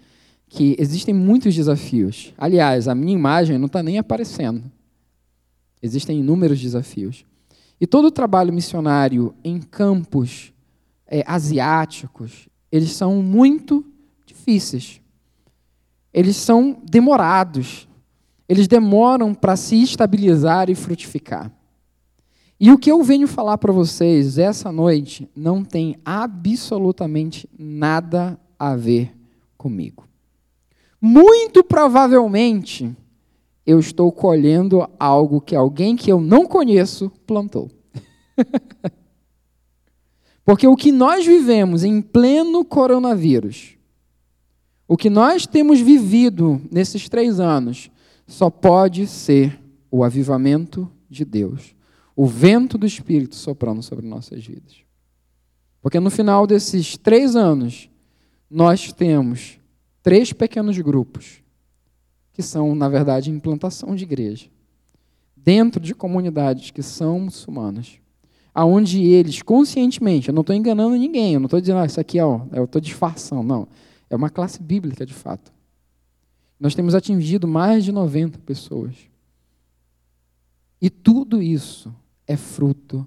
que 0.48 0.74
existem 0.78 1.14
muitos 1.14 1.54
desafios. 1.54 2.32
Aliás, 2.38 2.88
a 2.88 2.94
minha 2.94 3.12
imagem 3.12 3.58
não 3.58 3.66
está 3.66 3.82
nem 3.82 3.98
aparecendo. 3.98 4.64
Existem 5.82 6.20
inúmeros 6.20 6.60
desafios. 6.60 7.24
E 7.80 7.86
todo 7.86 8.06
o 8.06 8.10
trabalho 8.10 8.52
missionário 8.52 9.34
em 9.44 9.60
campos 9.60 10.53
é, 11.06 11.22
asiáticos, 11.26 12.48
eles 12.70 12.92
são 12.92 13.22
muito 13.22 13.84
difíceis. 14.26 15.00
Eles 16.12 16.36
são 16.36 16.80
demorados. 16.84 17.88
Eles 18.48 18.68
demoram 18.68 19.34
para 19.34 19.56
se 19.56 19.82
estabilizar 19.82 20.68
e 20.70 20.74
frutificar. 20.74 21.50
E 22.58 22.70
o 22.70 22.78
que 22.78 22.90
eu 22.90 23.02
venho 23.02 23.26
falar 23.26 23.58
para 23.58 23.72
vocês 23.72 24.38
essa 24.38 24.70
noite 24.70 25.28
não 25.34 25.64
tem 25.64 25.96
absolutamente 26.04 27.48
nada 27.58 28.38
a 28.58 28.76
ver 28.76 29.14
comigo. 29.56 30.06
Muito 31.00 31.62
provavelmente 31.64 32.94
eu 33.66 33.78
estou 33.78 34.10
colhendo 34.12 34.88
algo 34.98 35.40
que 35.40 35.56
alguém 35.56 35.96
que 35.96 36.10
eu 36.10 36.20
não 36.20 36.46
conheço 36.46 37.10
plantou. 37.26 37.70
Porque 40.44 40.66
o 40.66 40.76
que 40.76 40.92
nós 40.92 41.24
vivemos 41.24 41.84
em 41.84 42.02
pleno 42.02 42.64
coronavírus, 42.64 43.76
o 44.86 44.96
que 44.96 45.08
nós 45.08 45.46
temos 45.46 45.80
vivido 45.80 46.60
nesses 46.70 47.08
três 47.08 47.40
anos, 47.40 47.90
só 48.26 48.50
pode 48.50 49.06
ser 49.06 49.58
o 49.90 50.04
avivamento 50.04 50.90
de 51.08 51.24
Deus, 51.24 51.74
o 52.14 52.26
vento 52.26 52.76
do 52.76 52.86
Espírito 52.86 53.34
soprando 53.34 53.82
sobre 53.82 54.06
nossas 54.06 54.44
vidas. 54.44 54.76
Porque 55.80 55.98
no 55.98 56.10
final 56.10 56.46
desses 56.46 56.96
três 56.96 57.34
anos, 57.36 57.88
nós 58.50 58.92
temos 58.92 59.58
três 60.02 60.32
pequenos 60.32 60.78
grupos, 60.78 61.42
que 62.32 62.42
são, 62.42 62.74
na 62.74 62.88
verdade, 62.88 63.30
implantação 63.30 63.94
de 63.94 64.04
igreja, 64.04 64.48
dentro 65.36 65.80
de 65.80 65.94
comunidades 65.94 66.70
que 66.70 66.82
são 66.82 67.20
muçulmanas 67.20 68.00
aonde 68.54 69.02
eles 69.02 69.42
conscientemente, 69.42 70.28
eu 70.28 70.34
não 70.34 70.42
estou 70.42 70.54
enganando 70.54 70.94
ninguém, 70.96 71.34
eu 71.34 71.40
não 71.40 71.46
estou 71.46 71.60
dizendo, 71.60 71.80
ah, 71.80 71.86
isso 71.86 72.00
aqui 72.00 72.20
ó, 72.20 72.42
eu 72.52 72.64
estou 72.64 72.80
disfarçando, 72.80 73.42
não. 73.42 73.66
É 74.08 74.14
uma 74.14 74.30
classe 74.30 74.62
bíblica 74.62 75.04
de 75.04 75.12
fato. 75.12 75.52
Nós 76.58 76.74
temos 76.74 76.94
atingido 76.94 77.48
mais 77.48 77.84
de 77.84 77.90
90 77.90 78.38
pessoas. 78.38 78.94
E 80.80 80.88
tudo 80.88 81.42
isso 81.42 81.92
é 82.26 82.36
fruto 82.36 83.06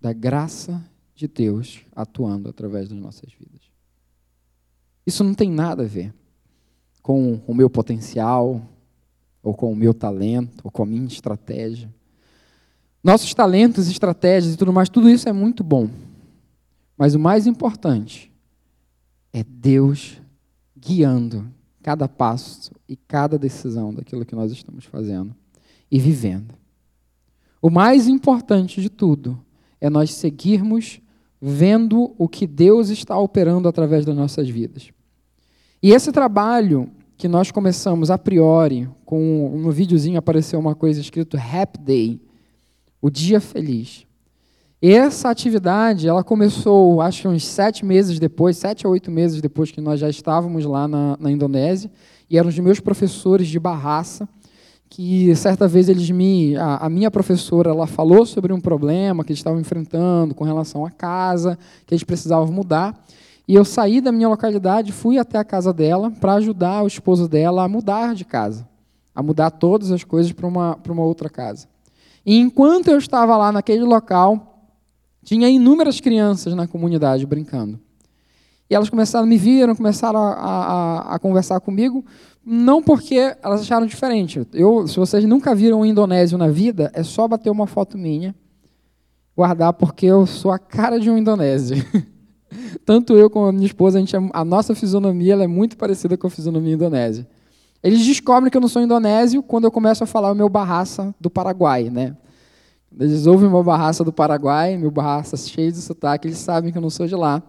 da 0.00 0.12
graça 0.12 0.82
de 1.14 1.26
Deus 1.26 1.80
atuando 1.94 2.48
através 2.48 2.88
das 2.88 2.98
nossas 2.98 3.32
vidas. 3.32 3.62
Isso 5.06 5.24
não 5.24 5.34
tem 5.34 5.50
nada 5.50 5.82
a 5.82 5.86
ver 5.86 6.14
com 7.02 7.40
o 7.46 7.54
meu 7.54 7.68
potencial, 7.68 8.62
ou 9.42 9.52
com 9.52 9.70
o 9.70 9.76
meu 9.76 9.92
talento, 9.92 10.62
ou 10.64 10.70
com 10.70 10.82
a 10.82 10.86
minha 10.86 11.06
estratégia. 11.06 11.92
Nossos 13.04 13.34
talentos, 13.34 13.86
estratégias 13.88 14.54
e 14.54 14.56
tudo 14.56 14.72
mais, 14.72 14.88
tudo 14.88 15.10
isso 15.10 15.28
é 15.28 15.32
muito 15.32 15.62
bom. 15.62 15.90
Mas 16.96 17.14
o 17.14 17.18
mais 17.18 17.46
importante 17.46 18.32
é 19.30 19.44
Deus 19.44 20.18
guiando 20.74 21.46
cada 21.82 22.08
passo 22.08 22.72
e 22.88 22.96
cada 22.96 23.38
decisão 23.38 23.92
daquilo 23.92 24.24
que 24.24 24.34
nós 24.34 24.50
estamos 24.50 24.86
fazendo 24.86 25.36
e 25.90 25.98
vivendo. 25.98 26.54
O 27.60 27.68
mais 27.68 28.08
importante 28.08 28.80
de 28.80 28.88
tudo 28.88 29.38
é 29.78 29.90
nós 29.90 30.14
seguirmos 30.14 30.98
vendo 31.38 32.14
o 32.16 32.26
que 32.26 32.46
Deus 32.46 32.88
está 32.88 33.18
operando 33.18 33.68
através 33.68 34.06
das 34.06 34.16
nossas 34.16 34.48
vidas. 34.48 34.90
E 35.82 35.92
esse 35.92 36.10
trabalho 36.10 36.90
que 37.18 37.28
nós 37.28 37.50
começamos 37.50 38.10
a 38.10 38.16
priori, 38.16 38.88
com 39.04 39.58
no 39.58 39.70
videozinho 39.70 40.18
apareceu 40.18 40.58
uma 40.58 40.74
coisa 40.74 41.02
escrito 41.02 41.36
Happy 41.36 41.78
Day, 41.78 42.20
o 43.04 43.10
dia 43.10 43.38
feliz. 43.38 44.06
Essa 44.80 45.28
atividade, 45.28 46.08
ela 46.08 46.24
começou, 46.24 47.02
acho 47.02 47.28
uns 47.28 47.44
sete 47.44 47.84
meses 47.84 48.18
depois, 48.18 48.56
sete 48.56 48.86
a 48.86 48.88
oito 48.88 49.10
meses 49.10 49.42
depois 49.42 49.70
que 49.70 49.78
nós 49.78 50.00
já 50.00 50.08
estávamos 50.08 50.64
lá 50.64 50.88
na, 50.88 51.14
na 51.20 51.30
Indonésia, 51.30 51.90
e 52.30 52.38
eram 52.38 52.48
os 52.48 52.58
meus 52.58 52.80
professores 52.80 53.46
de 53.48 53.60
barraça, 53.60 54.26
que 54.88 55.36
certa 55.36 55.68
vez 55.68 55.90
eles 55.90 56.10
me, 56.10 56.56
a, 56.56 56.78
a, 56.78 56.88
minha 56.88 57.10
professora, 57.10 57.68
ela 57.68 57.86
falou 57.86 58.24
sobre 58.24 58.54
um 58.54 58.60
problema 58.60 59.22
que 59.22 59.32
eles 59.32 59.40
estavam 59.40 59.60
enfrentando 59.60 60.34
com 60.34 60.42
relação 60.42 60.86
à 60.86 60.90
casa, 60.90 61.58
que 61.86 61.92
eles 61.92 62.04
precisavam 62.04 62.50
mudar, 62.50 63.04
e 63.46 63.54
eu 63.54 63.66
saí 63.66 64.00
da 64.00 64.10
minha 64.10 64.30
localidade, 64.30 64.92
fui 64.92 65.18
até 65.18 65.36
a 65.36 65.44
casa 65.44 65.74
dela 65.74 66.10
para 66.10 66.36
ajudar 66.36 66.82
o 66.82 66.86
esposo 66.86 67.28
dela 67.28 67.64
a 67.64 67.68
mudar 67.68 68.14
de 68.14 68.24
casa, 68.24 68.66
a 69.14 69.22
mudar 69.22 69.50
todas 69.50 69.92
as 69.92 70.02
coisas 70.04 70.32
para 70.32 70.46
uma, 70.46 70.74
para 70.76 70.90
uma 70.90 71.04
outra 71.04 71.28
casa. 71.28 71.73
E 72.24 72.38
enquanto 72.38 72.88
eu 72.88 72.98
estava 72.98 73.36
lá 73.36 73.52
naquele 73.52 73.84
local, 73.84 74.70
tinha 75.22 75.48
inúmeras 75.48 76.00
crianças 76.00 76.54
na 76.54 76.66
comunidade 76.66 77.26
brincando. 77.26 77.78
E 78.68 78.74
elas 78.74 78.88
começaram, 78.88 79.26
me 79.26 79.36
viram, 79.36 79.74
começaram 79.74 80.18
a, 80.18 80.32
a, 80.32 81.14
a 81.14 81.18
conversar 81.18 81.60
comigo, 81.60 82.04
não 82.44 82.82
porque 82.82 83.36
elas 83.42 83.60
acharam 83.60 83.86
diferente. 83.86 84.46
Eu, 84.52 84.86
se 84.86 84.96
vocês 84.96 85.24
nunca 85.24 85.54
viram 85.54 85.80
um 85.80 85.84
indonésio 85.84 86.38
na 86.38 86.48
vida, 86.48 86.90
é 86.94 87.02
só 87.02 87.28
bater 87.28 87.50
uma 87.50 87.66
foto 87.66 87.98
minha, 87.98 88.34
guardar, 89.36 89.72
porque 89.74 90.06
eu 90.06 90.26
sou 90.26 90.50
a 90.50 90.58
cara 90.58 90.98
de 90.98 91.10
um 91.10 91.18
indonésio. 91.18 91.76
Tanto 92.84 93.14
eu 93.14 93.28
como 93.28 93.46
a 93.46 93.52
minha 93.52 93.66
esposa, 93.66 93.98
a, 93.98 94.00
gente, 94.00 94.14
é, 94.14 94.30
a 94.32 94.44
nossa 94.44 94.74
fisionomia 94.74 95.34
é 95.34 95.46
muito 95.46 95.76
parecida 95.76 96.16
com 96.16 96.26
a 96.26 96.30
fisionomia 96.30 96.74
indonésia. 96.74 97.26
Eles 97.84 98.02
descobrem 98.02 98.50
que 98.50 98.56
eu 98.56 98.62
não 98.62 98.68
sou 98.68 98.80
indonésio 98.80 99.42
quando 99.42 99.64
eu 99.64 99.70
começo 99.70 100.02
a 100.02 100.06
falar 100.06 100.32
o 100.32 100.34
meu 100.34 100.48
barraça 100.48 101.14
do 101.20 101.28
Paraguai, 101.28 101.90
né? 101.90 102.16
Eles 102.98 103.26
ouvem 103.26 103.50
meu 103.50 103.62
barraça 103.62 104.02
do 104.02 104.10
Paraguai, 104.10 104.78
meu 104.78 104.90
barraça 104.90 105.36
cheio 105.36 105.70
de 105.70 105.82
sotaque, 105.82 106.26
eles 106.26 106.38
sabem 106.38 106.72
que 106.72 106.78
eu 106.78 106.82
não 106.82 106.88
sou 106.88 107.06
de 107.06 107.14
lá. 107.14 107.42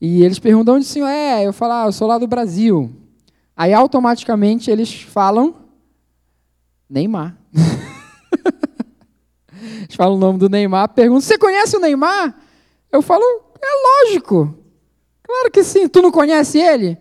E 0.00 0.22
eles 0.22 0.38
perguntam 0.38 0.76
onde 0.76 0.84
o 0.84 0.88
senhor 0.88 1.08
é? 1.08 1.44
Eu 1.44 1.52
falo, 1.52 1.72
ah, 1.72 1.86
eu 1.86 1.92
sou 1.92 2.06
lá 2.06 2.16
do 2.16 2.28
Brasil. 2.28 2.94
Aí 3.56 3.74
automaticamente 3.74 4.70
eles 4.70 5.02
falam 5.02 5.56
Neymar. 6.88 7.36
eles 9.82 9.96
falam 9.96 10.14
o 10.14 10.18
nome 10.18 10.38
do 10.38 10.48
Neymar, 10.48 10.90
perguntam, 10.90 11.22
você 11.22 11.36
conhece 11.36 11.76
o 11.76 11.80
Neymar? 11.80 12.36
Eu 12.92 13.02
falo, 13.02 13.24
é 13.60 14.06
lógico. 14.06 14.56
Claro 15.24 15.50
que 15.50 15.64
sim. 15.64 15.88
Tu 15.88 16.00
não 16.00 16.12
conhece 16.12 16.56
ele? 16.56 16.96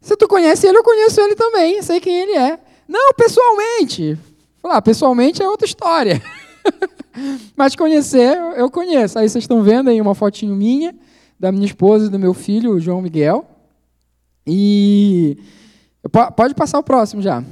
Se 0.00 0.16
tu 0.16 0.26
conhece 0.26 0.66
ele, 0.66 0.78
eu 0.78 0.84
conheço 0.84 1.20
ele 1.20 1.34
também, 1.34 1.82
sei 1.82 2.00
quem 2.00 2.20
ele 2.20 2.32
é. 2.32 2.58
Não, 2.88 3.12
pessoalmente. 3.14 4.18
Falar, 4.60 4.76
ah, 4.76 4.82
pessoalmente 4.82 5.42
é 5.42 5.48
outra 5.48 5.66
história. 5.66 6.20
Mas 7.56 7.76
conhecer, 7.76 8.36
eu 8.56 8.70
conheço. 8.70 9.18
Aí 9.18 9.28
vocês 9.28 9.44
estão 9.44 9.62
vendo 9.62 9.90
aí 9.90 10.00
uma 10.00 10.14
fotinho 10.14 10.54
minha, 10.54 10.94
da 11.38 11.52
minha 11.52 11.66
esposa 11.66 12.06
e 12.06 12.10
do 12.10 12.18
meu 12.18 12.34
filho, 12.34 12.72
o 12.72 12.80
João 12.80 13.02
Miguel. 13.02 13.44
E 14.46 15.38
pode 16.34 16.54
passar 16.54 16.78
o 16.78 16.82
próximo 16.82 17.20
já. 17.20 17.44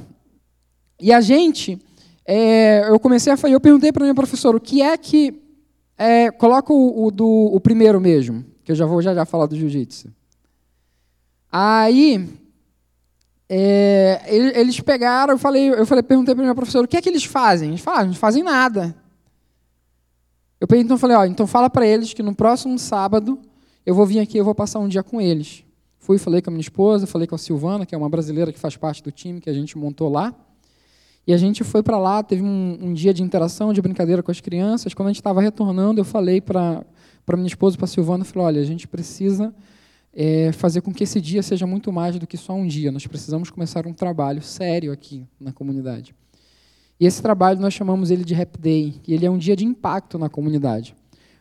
E 0.99 1.13
a 1.13 1.21
gente, 1.21 1.79
é, 2.25 2.89
eu 2.89 2.99
comecei 2.99 3.31
a 3.31 3.37
falar, 3.37 3.53
eu 3.53 3.61
perguntei 3.61 3.91
para 3.91 4.03
a 4.03 4.05
minha 4.05 4.15
professora 4.15 4.57
o 4.57 4.61
que 4.61 4.81
é 4.81 4.97
que. 4.97 5.41
É, 5.97 6.31
coloca 6.31 6.71
o, 6.71 7.07
o, 7.07 7.11
do, 7.11 7.27
o 7.27 7.59
primeiro 7.59 7.99
mesmo, 7.99 8.45
que 8.63 8.71
eu 8.71 8.75
já 8.75 8.85
vou 8.85 9.01
já, 9.01 9.13
já 9.13 9.25
falar 9.25 9.47
do 9.47 9.55
jiu-jitsu. 9.55 10.09
Aí 11.51 12.29
é, 13.49 14.21
eles 14.29 14.79
pegaram, 14.79 15.33
eu 15.33 15.37
falei, 15.39 15.69
eu 15.69 15.85
falei, 15.85 16.03
perguntei 16.03 16.35
para 16.35 16.43
minha 16.43 16.53
professora, 16.53 16.85
o 16.85 16.87
que 16.87 16.95
é 16.95 17.01
que 17.01 17.09
eles 17.09 17.23
fazem? 17.23 17.69
Eles 17.69 17.81
falaram, 17.81 18.03
ah, 18.03 18.07
não 18.07 18.13
fazem 18.13 18.43
nada. 18.43 18.95
Eu 20.59 20.67
então 20.77 20.97
falei, 20.97 21.17
ó, 21.17 21.25
então 21.25 21.47
fala 21.47 21.69
para 21.69 21.87
eles 21.87 22.13
que 22.13 22.21
no 22.21 22.35
próximo 22.35 22.77
sábado 22.77 23.39
eu 23.85 23.95
vou 23.95 24.05
vir 24.05 24.19
aqui, 24.19 24.37
eu 24.37 24.45
vou 24.45 24.53
passar 24.53 24.79
um 24.79 24.87
dia 24.87 25.01
com 25.01 25.19
eles. 25.19 25.63
Fui, 25.97 26.17
falei 26.17 26.41
com 26.41 26.49
a 26.49 26.51
minha 26.51 26.61
esposa, 26.61 27.07
falei 27.07 27.27
com 27.27 27.35
a 27.35 27.37
Silvana, 27.37 27.85
que 27.85 27.95
é 27.95 27.97
uma 27.97 28.09
brasileira 28.09 28.51
que 28.51 28.59
faz 28.59 28.75
parte 28.77 29.01
do 29.01 29.11
time 29.11 29.41
que 29.41 29.49
a 29.49 29.53
gente 29.53 29.77
montou 29.77 30.09
lá. 30.09 30.33
E 31.25 31.33
a 31.33 31.37
gente 31.37 31.63
foi 31.63 31.81
para 31.81 31.97
lá, 31.97 32.21
teve 32.21 32.41
um, 32.43 32.77
um, 32.81 32.93
dia 32.93 33.13
de 33.13 33.23
interação, 33.23 33.71
de 33.71 33.81
brincadeira 33.81 34.21
com 34.21 34.31
as 34.31 34.41
crianças. 34.41 34.93
Quando 34.93 35.07
a 35.07 35.11
gente 35.11 35.21
estava 35.21 35.41
retornando, 35.41 35.99
eu 35.99 36.05
falei 36.05 36.41
para 36.41 36.83
minha 37.33 37.47
esposa, 37.47 37.77
para 37.77 37.85
a 37.85 37.87
Silvana, 37.87 38.25
falei, 38.25 38.47
olha, 38.47 38.61
a 38.61 38.65
gente 38.65 38.87
precisa 38.87 39.53
é, 40.13 40.51
fazer 40.51 40.81
com 40.81 40.93
que 40.93 41.03
esse 41.03 41.21
dia 41.21 41.43
seja 41.43 41.65
muito 41.67 41.91
mais 41.91 42.17
do 42.17 42.27
que 42.27 42.37
só 42.37 42.53
um 42.53 42.67
dia. 42.67 42.91
Nós 42.91 43.05
precisamos 43.05 43.49
começar 43.49 43.85
um 43.85 43.93
trabalho 43.93 44.41
sério 44.41 44.91
aqui 44.91 45.25
na 45.39 45.51
comunidade. 45.51 46.15
E 46.99 47.05
esse 47.05 47.21
trabalho 47.21 47.59
nós 47.61 47.73
chamamos 47.73 48.11
ele 48.11 48.25
de 48.25 48.33
Rap 48.33 48.59
Day, 48.59 48.95
e 49.07 49.13
ele 49.13 49.25
é 49.25 49.31
um 49.31 49.37
dia 49.37 49.55
de 49.55 49.63
impacto 49.63 50.19
na 50.19 50.27
comunidade, 50.27 50.93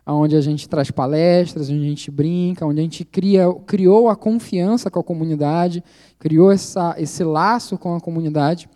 onde 0.07 0.37
a 0.37 0.41
gente 0.41 0.69
traz 0.69 0.91
palestras, 0.91 1.69
onde 1.69 1.85
a 1.85 1.89
gente 1.89 2.11
brinca, 2.11 2.65
onde 2.65 2.79
a 2.79 2.83
gente 2.83 3.05
cria, 3.05 3.53
criou 3.67 4.09
a 4.09 4.15
confiança 4.15 4.91
com 4.91 5.01
a 5.01 5.05
comunidade, 5.05 5.83
criou 6.19 6.53
essa, 6.53 6.95
esse 6.97 7.25
laço 7.25 7.77
com 7.77 7.95
a 7.97 8.01
comunidade. 8.01 8.69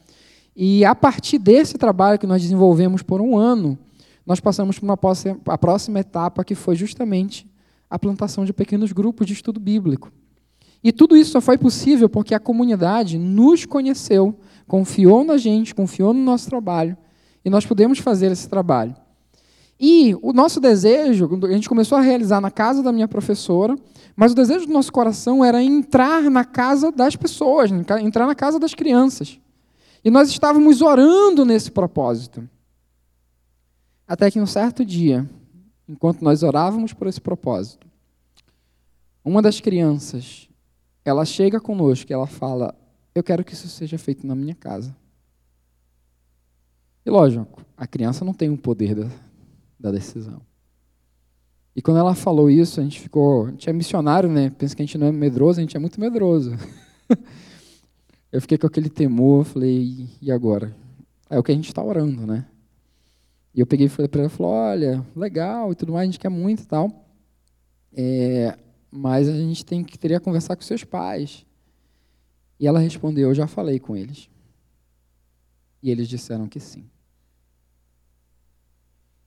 E 0.56 0.84
a 0.84 0.94
partir 0.94 1.38
desse 1.38 1.78
trabalho 1.78 2.18
que 2.18 2.26
nós 2.26 2.42
desenvolvemos 2.42 3.02
por 3.02 3.20
um 3.20 3.38
ano, 3.38 3.78
nós 4.26 4.40
passamos 4.40 4.78
para 4.78 4.84
uma 4.84 4.98
a 5.46 5.58
próxima 5.58 6.00
etapa, 6.00 6.44
que 6.44 6.54
foi 6.54 6.74
justamente 6.74 7.46
a 7.92 7.98
plantação 7.98 8.42
de 8.46 8.54
pequenos 8.54 8.90
grupos 8.90 9.26
de 9.26 9.34
estudo 9.34 9.60
bíblico. 9.60 10.10
E 10.82 10.90
tudo 10.90 11.14
isso 11.14 11.32
só 11.32 11.42
foi 11.42 11.58
possível 11.58 12.08
porque 12.08 12.34
a 12.34 12.40
comunidade 12.40 13.18
nos 13.18 13.66
conheceu, 13.66 14.34
confiou 14.66 15.22
na 15.22 15.36
gente, 15.36 15.74
confiou 15.74 16.14
no 16.14 16.24
nosso 16.24 16.48
trabalho, 16.48 16.96
e 17.44 17.50
nós 17.50 17.66
pudemos 17.66 17.98
fazer 17.98 18.32
esse 18.32 18.48
trabalho. 18.48 18.96
E 19.78 20.16
o 20.22 20.32
nosso 20.32 20.58
desejo, 20.58 21.28
a 21.44 21.52
gente 21.52 21.68
começou 21.68 21.98
a 21.98 22.00
realizar 22.00 22.40
na 22.40 22.50
casa 22.50 22.82
da 22.82 22.90
minha 22.90 23.06
professora, 23.06 23.76
mas 24.16 24.32
o 24.32 24.34
desejo 24.34 24.66
do 24.66 24.72
nosso 24.72 24.90
coração 24.90 25.44
era 25.44 25.62
entrar 25.62 26.22
na 26.30 26.46
casa 26.46 26.90
das 26.90 27.14
pessoas, 27.14 27.70
entrar 27.70 28.26
na 28.26 28.34
casa 28.34 28.58
das 28.58 28.72
crianças. 28.72 29.38
E 30.02 30.10
nós 30.10 30.30
estávamos 30.30 30.80
orando 30.80 31.44
nesse 31.44 31.70
propósito. 31.70 32.48
Até 34.08 34.30
que 34.30 34.40
um 34.40 34.46
certo 34.46 34.82
dia, 34.82 35.28
enquanto 35.92 36.22
nós 36.22 36.42
orávamos 36.42 36.92
por 36.92 37.06
esse 37.06 37.20
propósito. 37.20 37.86
Uma 39.22 39.42
das 39.42 39.60
crianças, 39.60 40.48
ela 41.04 41.24
chega 41.24 41.60
conosco 41.60 42.10
e 42.10 42.14
ela 42.14 42.26
fala: 42.26 42.74
Eu 43.14 43.22
quero 43.22 43.44
que 43.44 43.52
isso 43.52 43.68
seja 43.68 43.98
feito 43.98 44.26
na 44.26 44.34
minha 44.34 44.54
casa. 44.54 44.96
E 47.04 47.10
lógico, 47.10 47.62
a 47.76 47.86
criança 47.86 48.24
não 48.24 48.32
tem 48.32 48.48
o 48.48 48.56
poder 48.56 48.94
da, 48.94 49.08
da 49.78 49.90
decisão. 49.90 50.40
E 51.74 51.82
quando 51.82 51.98
ela 51.98 52.14
falou 52.14 52.50
isso, 52.50 52.80
a 52.80 52.82
gente 52.82 53.00
ficou. 53.00 53.46
A 53.46 53.50
gente 53.50 53.68
é 53.68 53.72
missionário, 53.72 54.30
né? 54.30 54.50
Pensa 54.50 54.74
que 54.74 54.82
a 54.82 54.86
gente 54.86 54.98
não 54.98 55.06
é 55.06 55.12
medroso, 55.12 55.60
a 55.60 55.62
gente 55.62 55.76
é 55.76 55.80
muito 55.80 56.00
medroso. 56.00 56.56
eu 58.32 58.40
fiquei 58.40 58.56
com 58.56 58.66
aquele 58.66 58.88
temor, 58.88 59.44
falei, 59.44 60.08
e 60.20 60.32
agora? 60.32 60.74
É 61.28 61.38
o 61.38 61.42
que 61.42 61.52
a 61.52 61.54
gente 61.54 61.68
está 61.68 61.82
orando, 61.82 62.26
né? 62.26 62.46
E 63.54 63.60
eu 63.60 63.66
peguei 63.66 63.86
e 63.86 63.88
falei 63.88 64.08
para 64.08 64.22
ela, 64.22 64.30
falou, 64.30 64.52
olha, 64.52 65.06
legal 65.14 65.72
e 65.72 65.74
tudo 65.74 65.92
mais, 65.92 66.02
a 66.02 66.10
gente 66.10 66.20
quer 66.20 66.30
muito 66.30 66.62
e 66.62 66.66
tal. 66.66 67.06
É, 67.94 68.56
mas 68.90 69.28
a 69.28 69.36
gente 69.36 69.64
tem 69.64 69.84
que 69.84 69.98
teria 69.98 70.18
que 70.18 70.24
conversar 70.24 70.56
com 70.56 70.62
seus 70.62 70.84
pais. 70.84 71.44
E 72.58 72.66
ela 72.66 72.78
respondeu, 72.78 73.28
eu 73.28 73.34
já 73.34 73.46
falei 73.46 73.78
com 73.78 73.96
eles. 73.96 74.30
E 75.82 75.90
eles 75.90 76.08
disseram 76.08 76.46
que 76.48 76.60
sim. 76.60 76.84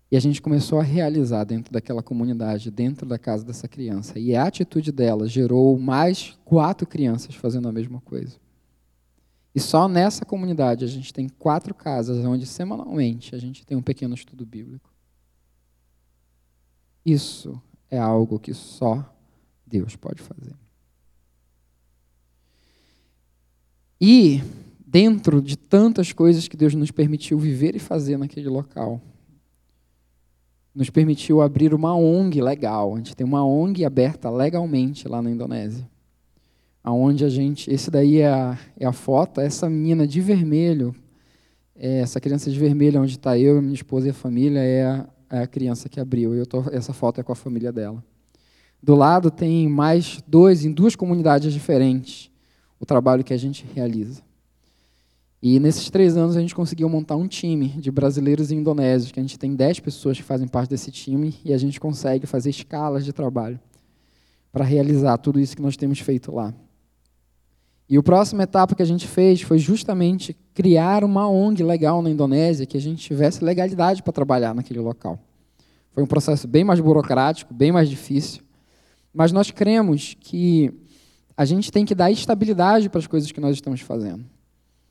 E 0.09 0.15
a 0.15 0.19
gente 0.19 0.41
começou 0.41 0.79
a 0.79 0.83
realizar 0.83 1.43
dentro 1.43 1.73
daquela 1.73 2.01
comunidade, 2.01 2.71
dentro 2.71 3.05
da 3.05 3.19
casa 3.19 3.43
dessa 3.43 3.67
criança. 3.67 4.17
E 4.17 4.35
a 4.35 4.45
atitude 4.45 4.91
dela 4.91 5.27
gerou 5.27 5.77
mais 5.77 6.37
quatro 6.45 6.87
crianças 6.87 7.35
fazendo 7.35 7.67
a 7.67 7.71
mesma 7.71 7.99
coisa. 8.01 8.37
E 9.55 9.59
só 9.61 9.87
nessa 9.87 10.25
comunidade 10.25 10.83
a 10.83 10.87
gente 10.87 11.13
tem 11.13 11.29
quatro 11.29 11.73
casas 11.73 12.25
onde 12.25 12.45
semanalmente 12.45 13.33
a 13.33 13.39
gente 13.39 13.65
tem 13.65 13.77
um 13.77 13.81
pequeno 13.81 14.13
estudo 14.13 14.45
bíblico. 14.45 14.93
Isso 17.05 17.61
é 17.89 17.97
algo 17.97 18.37
que 18.37 18.53
só 18.53 19.09
Deus 19.65 19.95
pode 19.95 20.21
fazer. 20.21 20.53
E 24.01 24.41
dentro 24.85 25.41
de 25.41 25.55
tantas 25.55 26.11
coisas 26.11 26.49
que 26.49 26.57
Deus 26.57 26.73
nos 26.73 26.91
permitiu 26.91 27.39
viver 27.39 27.77
e 27.77 27.79
fazer 27.79 28.17
naquele 28.17 28.49
local, 28.49 28.99
nos 30.73 30.89
permitiu 30.89 31.41
abrir 31.41 31.73
uma 31.73 31.95
ONG 31.95 32.41
legal. 32.41 32.93
A 32.93 32.97
gente 32.97 33.15
tem 33.15 33.25
uma 33.25 33.45
ONG 33.45 33.85
aberta 33.85 34.29
legalmente 34.29 35.07
lá 35.07 35.21
na 35.21 35.31
Indonésia. 35.31 35.89
Aonde 36.85 37.25
a 37.25 37.29
gente, 37.29 37.73
esse 37.73 37.89
daí 37.89 38.19
é 38.19 38.29
a, 38.29 38.59
é 38.79 38.85
a 38.85 38.91
foto, 38.91 39.41
essa 39.41 39.67
menina 39.67 40.05
de 40.05 40.21
vermelho, 40.21 40.93
é, 41.75 42.01
essa 42.01 42.21
criança 42.21 42.51
de 42.51 42.59
vermelho 42.59 43.01
onde 43.01 43.13
está 43.13 43.35
eu, 43.35 43.59
minha 43.59 43.73
esposa 43.73 44.05
e 44.05 44.11
a 44.11 44.13
família, 44.13 44.59
é 44.59 44.85
a, 44.85 45.09
é 45.31 45.39
a 45.39 45.47
criança 45.47 45.89
que 45.89 45.99
abriu. 45.99 46.35
Eu 46.35 46.45
tô, 46.45 46.63
essa 46.71 46.93
foto 46.93 47.19
é 47.19 47.23
com 47.23 47.31
a 47.31 47.35
família 47.35 47.71
dela. 47.71 48.03
Do 48.83 48.93
lado 48.93 49.31
tem 49.31 49.67
mais 49.67 50.23
dois, 50.27 50.63
em 50.63 50.71
duas 50.71 50.95
comunidades 50.95 51.51
diferentes, 51.51 52.29
o 52.79 52.85
trabalho 52.85 53.23
que 53.23 53.33
a 53.33 53.37
gente 53.37 53.65
realiza. 53.73 54.21
E 55.41 55.59
nesses 55.59 55.89
três 55.89 56.15
anos 56.15 56.37
a 56.37 56.39
gente 56.39 56.53
conseguiu 56.53 56.87
montar 56.87 57.15
um 57.15 57.27
time 57.27 57.69
de 57.69 57.89
brasileiros 57.89 58.51
e 58.51 58.55
indonésios, 58.55 59.11
que 59.11 59.19
a 59.19 59.23
gente 59.23 59.39
tem 59.39 59.55
dez 59.55 59.79
pessoas 59.79 60.17
que 60.17 60.23
fazem 60.23 60.47
parte 60.47 60.69
desse 60.69 60.91
time 60.91 61.33
e 61.43 61.51
a 61.51 61.57
gente 61.57 61.79
consegue 61.79 62.27
fazer 62.27 62.51
escalas 62.51 63.03
de 63.03 63.11
trabalho 63.11 63.59
para 64.51 64.63
realizar 64.63 65.17
tudo 65.17 65.39
isso 65.39 65.55
que 65.55 65.63
nós 65.63 65.75
temos 65.75 65.97
feito 65.99 66.31
lá. 66.31 66.53
E 67.87 67.97
a 67.97 68.03
próxima 68.03 68.43
etapa 68.43 68.73
que 68.73 68.81
a 68.81 68.85
gente 68.85 69.07
fez 69.07 69.41
foi 69.41 69.59
justamente 69.59 70.35
criar 70.53 71.03
uma 71.03 71.29
ONG 71.29 71.63
legal 71.63 72.01
na 72.01 72.09
Indonésia, 72.09 72.65
que 72.65 72.77
a 72.77 72.81
gente 72.81 73.03
tivesse 73.03 73.43
legalidade 73.43 74.01
para 74.01 74.11
trabalhar 74.11 74.55
naquele 74.55 74.79
local. 74.79 75.19
Foi 75.91 76.03
um 76.03 76.07
processo 76.07 76.47
bem 76.47 76.63
mais 76.63 76.79
burocrático, 76.79 77.53
bem 77.53 77.71
mais 77.71 77.87
difícil, 77.89 78.41
mas 79.13 79.31
nós 79.31 79.51
cremos 79.51 80.15
que 80.19 80.73
a 81.37 81.45
gente 81.45 81.71
tem 81.71 81.85
que 81.85 81.93
dar 81.93 82.11
estabilidade 82.11 82.89
para 82.89 82.99
as 82.99 83.07
coisas 83.07 83.31
que 83.31 83.39
nós 83.39 83.55
estamos 83.55 83.81
fazendo. 83.81 84.25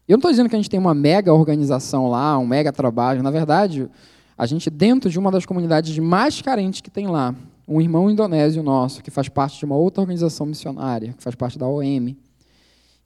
Eu 0.07 0.15
não 0.15 0.19
estou 0.19 0.31
dizendo 0.31 0.49
que 0.49 0.55
a 0.55 0.59
gente 0.59 0.71
tem 0.71 0.79
uma 0.79 0.95
mega 0.95 1.33
organização 1.33 2.09
lá, 2.09 2.39
um 2.39 2.47
mega 2.47 2.71
trabalho. 2.73 3.23
Na 3.23 3.31
verdade, 3.31 3.89
a 4.37 4.47
gente, 4.47 4.71
dentro 4.71 5.11
de 5.11 5.19
uma 5.19 5.31
das 5.31 5.47
comunidades 5.47 5.99
mais 5.99 6.41
carentes 6.43 6.81
que 6.81 6.91
tem 6.91 7.07
lá, 7.07 7.35
um 7.67 7.81
irmão 7.81 8.11
indonésio 8.11 8.63
nosso, 8.63 9.03
que 9.03 9.11
faz 9.11 9.29
parte 9.29 9.59
de 9.59 9.65
uma 9.65 9.75
outra 9.75 10.03
organização 10.03 10.47
missionária, 10.47 11.15
que 11.15 11.23
faz 11.23 11.35
parte 11.35 11.59
da 11.59 11.67
OM, 11.67 12.15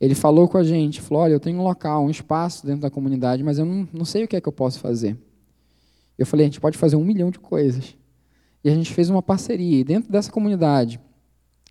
ele 0.00 0.14
falou 0.14 0.48
com 0.48 0.58
a 0.58 0.62
gente, 0.62 1.00
falou, 1.00 1.24
olha, 1.24 1.32
eu 1.32 1.40
tenho 1.40 1.58
um 1.58 1.62
local, 1.62 2.04
um 2.04 2.10
espaço 2.10 2.64
dentro 2.64 2.82
da 2.82 2.90
comunidade, 2.90 3.42
mas 3.42 3.58
eu 3.58 3.64
não, 3.64 3.88
não 3.92 4.04
sei 4.04 4.24
o 4.24 4.28
que 4.28 4.36
é 4.36 4.40
que 4.40 4.48
eu 4.48 4.52
posso 4.52 4.78
fazer. 4.78 5.16
Eu 6.16 6.26
falei, 6.26 6.46
a 6.46 6.48
gente 6.48 6.60
pode 6.60 6.78
fazer 6.78 6.96
um 6.96 7.04
milhão 7.04 7.30
de 7.30 7.38
coisas. 7.38 7.96
E 8.62 8.70
a 8.70 8.74
gente 8.74 8.92
fez 8.92 9.10
uma 9.10 9.22
parceria. 9.22 9.80
E 9.80 9.84
dentro 9.84 10.10
dessa 10.10 10.30
comunidade, 10.30 11.00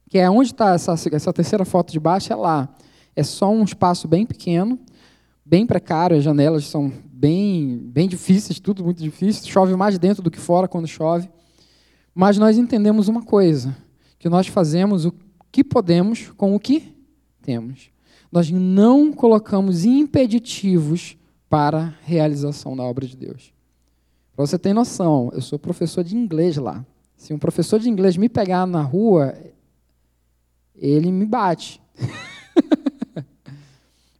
que 0.09 0.17
é 0.17 0.29
onde 0.29 0.51
está 0.51 0.73
essa, 0.73 0.93
essa 1.11 1.33
terceira 1.33 1.65
foto 1.65 1.91
de 1.91 1.99
baixo, 1.99 2.31
é 2.31 2.35
lá. 2.35 2.69
É 3.15 3.23
só 3.23 3.49
um 3.51 3.63
espaço 3.63 4.07
bem 4.07 4.25
pequeno, 4.25 4.79
bem 5.45 5.65
precário, 5.65 6.17
as 6.17 6.23
janelas 6.23 6.65
são 6.65 6.91
bem, 7.05 7.77
bem 7.77 8.07
difíceis, 8.07 8.59
tudo 8.59 8.83
muito 8.83 9.01
difícil, 9.01 9.49
chove 9.49 9.75
mais 9.75 9.97
dentro 9.97 10.21
do 10.21 10.29
que 10.29 10.39
fora 10.39 10.67
quando 10.67 10.87
chove. 10.87 11.29
Mas 12.13 12.37
nós 12.37 12.57
entendemos 12.57 13.07
uma 13.07 13.23
coisa, 13.23 13.75
que 14.19 14.29
nós 14.29 14.47
fazemos 14.47 15.05
o 15.05 15.13
que 15.51 15.63
podemos 15.63 16.31
com 16.37 16.55
o 16.55 16.59
que 16.59 16.93
temos. 17.41 17.89
Nós 18.31 18.51
não 18.51 19.11
colocamos 19.11 19.85
impeditivos 19.85 21.17
para 21.49 21.77
a 21.79 21.93
realização 22.03 22.75
da 22.75 22.83
obra 22.83 23.07
de 23.07 23.15
Deus. 23.15 23.53
Para 24.35 24.45
você 24.45 24.59
ter 24.59 24.73
noção, 24.73 25.31
eu 25.33 25.41
sou 25.41 25.57
professor 25.57 26.03
de 26.03 26.15
inglês 26.15 26.57
lá. 26.57 26.85
Se 27.15 27.33
um 27.33 27.39
professor 27.39 27.79
de 27.79 27.89
inglês 27.89 28.15
me 28.17 28.29
pegar 28.29 28.67
na 28.67 28.81
rua, 28.81 29.35
ele 30.75 31.11
me 31.11 31.25
bate. 31.25 31.81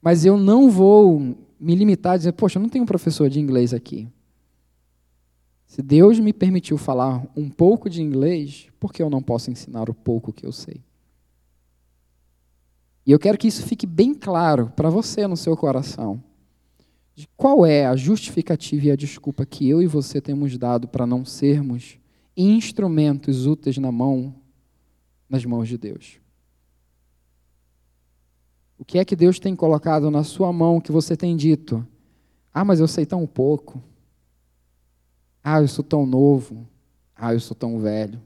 Mas 0.02 0.26
eu 0.26 0.38
não 0.38 0.72
vou 0.72 1.36
me 1.60 1.76
limitar 1.76 2.14
a 2.14 2.18
dizer, 2.18 2.32
poxa, 2.32 2.58
eu 2.58 2.62
não 2.62 2.70
tenho 2.70 2.84
um 2.84 2.88
professor 2.88 3.30
de 3.30 3.40
inglês 3.40 3.74
aqui. 3.74 4.08
Se 5.68 5.82
Deus 5.82 6.20
me 6.20 6.32
permitiu 6.34 6.78
falar 6.78 7.24
um 7.36 7.50
pouco 7.50 7.90
de 7.90 8.02
inglês, 8.02 8.68
por 8.80 8.94
que 8.94 9.04
eu 9.04 9.10
não 9.10 9.22
posso 9.22 9.52
ensinar 9.52 9.90
o 9.90 9.94
pouco 9.94 10.32
que 10.32 10.46
eu 10.46 10.52
sei? 10.52 10.82
E 13.08 13.12
eu 13.14 13.18
quero 13.18 13.38
que 13.38 13.48
isso 13.48 13.64
fique 13.66 13.88
bem 13.88 14.14
claro 14.14 14.70
para 14.76 14.90
você 14.90 15.26
no 15.26 15.38
seu 15.38 15.56
coração. 15.56 16.22
De 17.16 17.26
qual 17.38 17.66
é 17.66 17.86
a 17.86 17.96
justificativa 17.96 18.88
e 18.88 18.92
a 18.92 18.98
desculpa 18.98 19.46
que 19.46 19.68
eu 19.68 19.82
e 19.82 19.88
você 19.88 20.20
temos 20.20 20.58
dado 20.58 20.90
para 20.90 21.08
não 21.08 21.24
sermos 21.24 21.98
instrumentos 22.36 23.46
úteis 23.46 23.78
na 23.78 23.94
mão, 23.94 24.36
nas 25.30 25.46
mãos 25.46 25.70
de 25.70 25.78
Deus? 25.78 26.20
O 28.78 28.84
que 28.84 29.00
é 29.00 29.06
que 29.06 29.16
Deus 29.16 29.40
tem 29.40 29.56
colocado 29.56 30.12
na 30.12 30.26
sua 30.26 30.52
mão 30.52 30.82
que 30.82 30.92
você 30.92 31.16
tem 31.16 31.38
dito? 31.38 31.88
Ah, 32.54 32.66
mas 32.66 32.82
eu 32.82 32.90
sei 32.90 33.06
tão 33.06 33.26
pouco. 33.26 33.82
Ah, 35.42 35.62
eu 35.62 35.68
sou 35.70 35.84
tão 35.84 36.06
novo. 36.06 36.68
Ah, 37.16 37.34
eu 37.34 37.40
sou 37.40 37.56
tão 37.56 37.80
velho. 37.80 38.22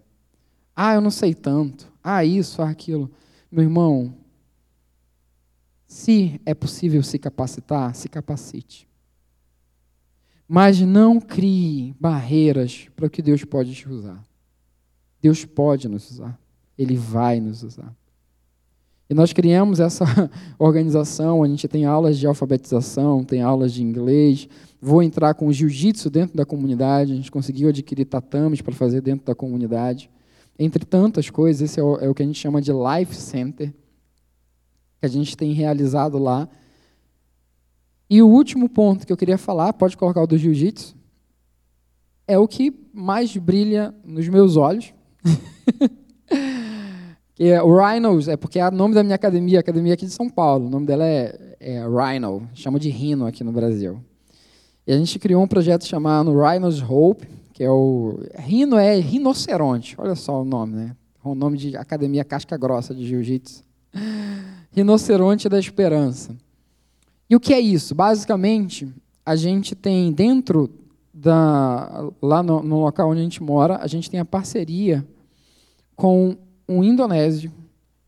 Ah, 0.76 0.96
eu 0.96 1.02
não 1.02 1.12
sei 1.12 1.36
tanto. 1.36 1.94
Ah, 2.04 2.26
isso, 2.26 2.63
ah, 2.63 2.70
aquilo. 2.70 3.12
Meu 3.52 3.63
irmão, 3.63 4.15
se 5.92 6.40
é 6.46 6.54
possível 6.54 7.04
se 7.04 7.20
capacitar, 7.20 7.94
se 7.94 8.08
capacite. 8.08 8.88
Mas 10.48 10.80
não 10.80 11.20
crie 11.20 11.94
barreiras 12.00 12.88
para 12.96 13.08
o 13.08 13.10
que 13.10 13.22
Deus 13.22 13.44
pode 13.44 13.76
te 13.76 13.90
usar. 13.90 14.24
Deus 15.22 15.44
pode 15.44 15.90
nos 15.90 16.10
usar. 16.10 16.40
Ele 16.78 16.96
vai 16.96 17.42
nos 17.42 17.62
usar. 17.62 17.94
E 19.10 19.14
nós 19.14 19.34
criamos 19.34 19.82
essa 19.82 20.06
organização, 20.58 21.44
a 21.44 21.48
gente 21.50 21.68
tem 21.68 21.84
aulas 21.84 22.18
de 22.18 22.26
alfabetização, 22.26 23.22
tem 23.26 23.42
aulas 23.42 23.74
de 23.74 23.84
inglês. 23.84 24.48
Vou 24.82 25.04
entrar 25.04 25.34
com 25.34 25.52
jiu-jitsu 25.52 26.10
dentro 26.10 26.38
da 26.38 26.46
comunidade, 26.46 27.12
a 27.12 27.16
gente 27.18 27.30
conseguiu 27.30 27.68
adquirir 27.68 28.06
tatames 28.06 28.62
para 28.62 28.74
fazer 28.74 29.02
dentro 29.02 29.26
da 29.26 29.36
comunidade. 29.36 30.10
Entre 30.58 30.86
tantas 30.86 31.30
coisas, 31.30 31.62
esse 31.62 31.82
é 31.82 31.84
o, 31.84 31.98
é 31.98 32.08
o 32.08 32.16
que 32.16 32.24
a 32.24 32.26
gente 32.26 32.40
chama 32.40 32.62
de 32.62 32.72
Life 32.72 33.14
Center, 33.14 33.74
que 35.02 35.06
a 35.06 35.10
gente 35.10 35.36
tem 35.36 35.52
realizado 35.52 36.18
lá. 36.18 36.48
E 38.10 38.22
o 38.22 38.28
último 38.28 38.70
ponto 38.70 39.06
que 39.06 39.12
eu 39.12 39.18
queria 39.18 39.38
falar, 39.38 39.74
pode 39.74 39.98
colocar 39.98 40.22
o 40.22 40.28
do 40.28 40.38
jiu-jitsu, 40.38 40.96
é 42.28 42.38
o 42.38 42.48
que 42.48 42.74
mais 42.94 43.36
brilha 43.36 43.94
nos 44.06 44.30
meus 44.30 44.56
olhos. 44.56 44.94
E 47.40 47.48
é, 47.48 47.60
o 47.64 47.76
Rhinos 47.76 48.28
é 48.28 48.38
porque 48.38 48.60
é 48.60 48.68
o 48.68 48.70
nome 48.70 48.94
da 48.94 49.02
minha 49.02 49.16
academia, 49.16 49.58
a 49.58 49.62
academia 49.62 49.96
aqui 49.96 50.06
de 50.06 50.12
São 50.12 50.30
Paulo. 50.30 50.68
O 50.68 50.70
nome 50.70 50.86
dela 50.86 51.04
é, 51.04 51.56
é 51.60 51.84
Rhino, 51.88 52.48
chama 52.54 52.80
de 52.80 52.88
Rhino 52.92 53.26
aqui 53.26 53.44
no 53.44 53.52
Brasil. 53.52 54.00
E 54.86 54.94
a 54.94 54.98
gente 54.98 55.18
criou 55.18 55.42
um 55.42 55.48
projeto 55.48 55.84
chamado 55.84 56.40
Rhinos 56.40 56.84
Hope, 56.88 57.28
que 57.52 57.64
é 57.64 57.72
o. 57.72 58.20
Rhino 58.38 58.78
é 58.78 58.96
rinoceronte, 59.00 59.96
olha 59.98 60.14
só 60.14 60.40
o 60.40 60.46
nome, 60.46 60.76
né? 60.76 60.96
O 61.24 61.34
nome 61.34 61.58
de 61.58 61.76
academia 61.76 62.24
casca 62.24 62.56
grossa 62.56 62.94
de 62.94 63.08
jiu-jitsu. 63.08 63.64
Rinoceronte 64.72 65.50
da 65.50 65.60
Esperança. 65.60 66.36
E 67.30 67.36
o 67.36 67.40
que 67.40 67.54
é 67.54 67.60
isso? 67.60 67.96
Basicamente, 67.96 68.94
a 69.26 69.36
gente 69.36 69.76
tem 69.76 70.12
dentro 70.12 70.70
da. 71.14 72.10
lá 72.22 72.42
no, 72.44 72.62
no 72.62 72.80
local 72.82 73.10
onde 73.10 73.20
a 73.20 73.24
gente 73.24 73.42
mora, 73.42 73.78
a 73.78 73.88
gente 73.88 74.10
tem 74.10 74.20
a 74.20 74.26
parceria 74.26 75.06
com 75.96 76.36
um 76.68 76.84
indonésio, 76.84 77.52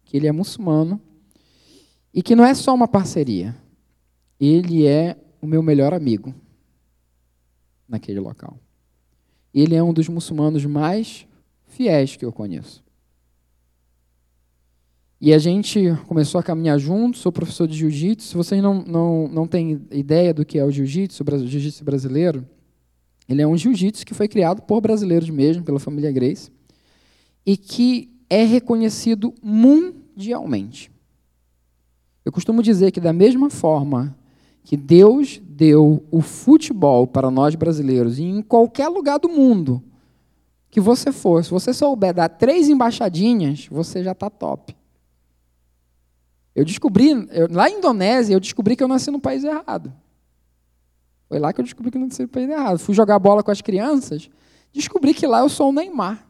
que 0.05 0.17
ele 0.17 0.27
é 0.27 0.31
muçulmano, 0.31 0.99
e 2.13 2.21
que 2.21 2.35
não 2.35 2.45
é 2.45 2.53
só 2.53 2.73
uma 2.73 2.87
parceria, 2.87 3.55
ele 4.39 4.85
é 4.85 5.17
o 5.41 5.47
meu 5.47 5.61
melhor 5.61 5.93
amigo 5.93 6.33
naquele 7.87 8.19
local. 8.19 8.57
Ele 9.53 9.75
é 9.75 9.83
um 9.83 9.93
dos 9.93 10.09
muçulmanos 10.09 10.65
mais 10.65 11.27
fiéis 11.65 12.15
que 12.15 12.25
eu 12.25 12.31
conheço. 12.31 12.82
E 15.25 15.33
a 15.33 15.37
gente 15.37 15.79
começou 16.05 16.37
a 16.37 16.43
caminhar 16.43 16.77
junto, 16.77 17.17
sou 17.17 17.31
professor 17.31 17.65
de 17.65 17.77
jiu-jitsu. 17.77 18.27
Se 18.27 18.35
vocês 18.35 18.61
não, 18.61 18.83
não, 18.83 19.25
não 19.29 19.47
têm 19.47 19.81
ideia 19.89 20.33
do 20.33 20.43
que 20.43 20.59
é 20.59 20.65
o 20.65 20.69
jiu-jitsu, 20.69 21.23
o 21.23 21.47
jiu-jitsu 21.47 21.81
brasileiro, 21.81 22.45
ele 23.29 23.41
é 23.41 23.47
um 23.47 23.55
jiu-jitsu 23.55 24.05
que 24.05 24.13
foi 24.13 24.27
criado 24.27 24.61
por 24.63 24.81
brasileiros 24.81 25.29
mesmo, 25.29 25.63
pela 25.63 25.79
família 25.79 26.11
Grace, 26.11 26.51
e 27.45 27.55
que 27.55 28.11
é 28.29 28.43
reconhecido 28.43 29.33
mundialmente. 29.41 30.91
Eu 32.25 32.31
costumo 32.33 32.61
dizer 32.61 32.91
que, 32.91 32.99
da 32.99 33.13
mesma 33.13 33.49
forma 33.49 34.17
que 34.61 34.75
Deus 34.75 35.41
deu 35.41 36.03
o 36.11 36.19
futebol 36.19 37.07
para 37.07 37.31
nós 37.31 37.55
brasileiros, 37.55 38.19
e 38.19 38.23
em 38.23 38.41
qualquer 38.41 38.89
lugar 38.89 39.19
do 39.19 39.29
mundo 39.29 39.81
que 40.69 40.81
você 40.81 41.13
for, 41.13 41.45
se 41.45 41.49
você 41.49 41.73
souber 41.73 42.13
dar 42.13 42.27
três 42.27 42.67
embaixadinhas, 42.67 43.69
você 43.71 44.03
já 44.03 44.11
está 44.11 44.29
top. 44.29 44.75
Eu 46.55 46.63
descobri, 46.63 47.09
eu, 47.31 47.47
lá 47.49 47.69
em 47.69 47.77
Indonésia, 47.77 48.33
eu 48.33 48.39
descobri 48.39 48.75
que 48.75 48.83
eu 48.83 48.87
nasci 48.87 49.09
no 49.09 49.19
país 49.19 49.43
errado. 49.43 49.93
Foi 51.27 51.39
lá 51.39 51.51
que 51.51 51.59
eu 51.59 51.63
descobri 51.63 51.89
que 51.89 51.97
eu 51.97 52.01
nasci 52.01 52.21
no 52.21 52.27
país 52.27 52.49
errado. 52.49 52.77
Fui 52.77 52.93
jogar 52.93 53.17
bola 53.17 53.41
com 53.41 53.49
as 53.49 53.61
crianças, 53.61 54.29
descobri 54.71 55.13
que 55.13 55.25
lá 55.25 55.39
eu 55.39 55.49
sou 55.49 55.69
o 55.69 55.73
Neymar. 55.73 56.27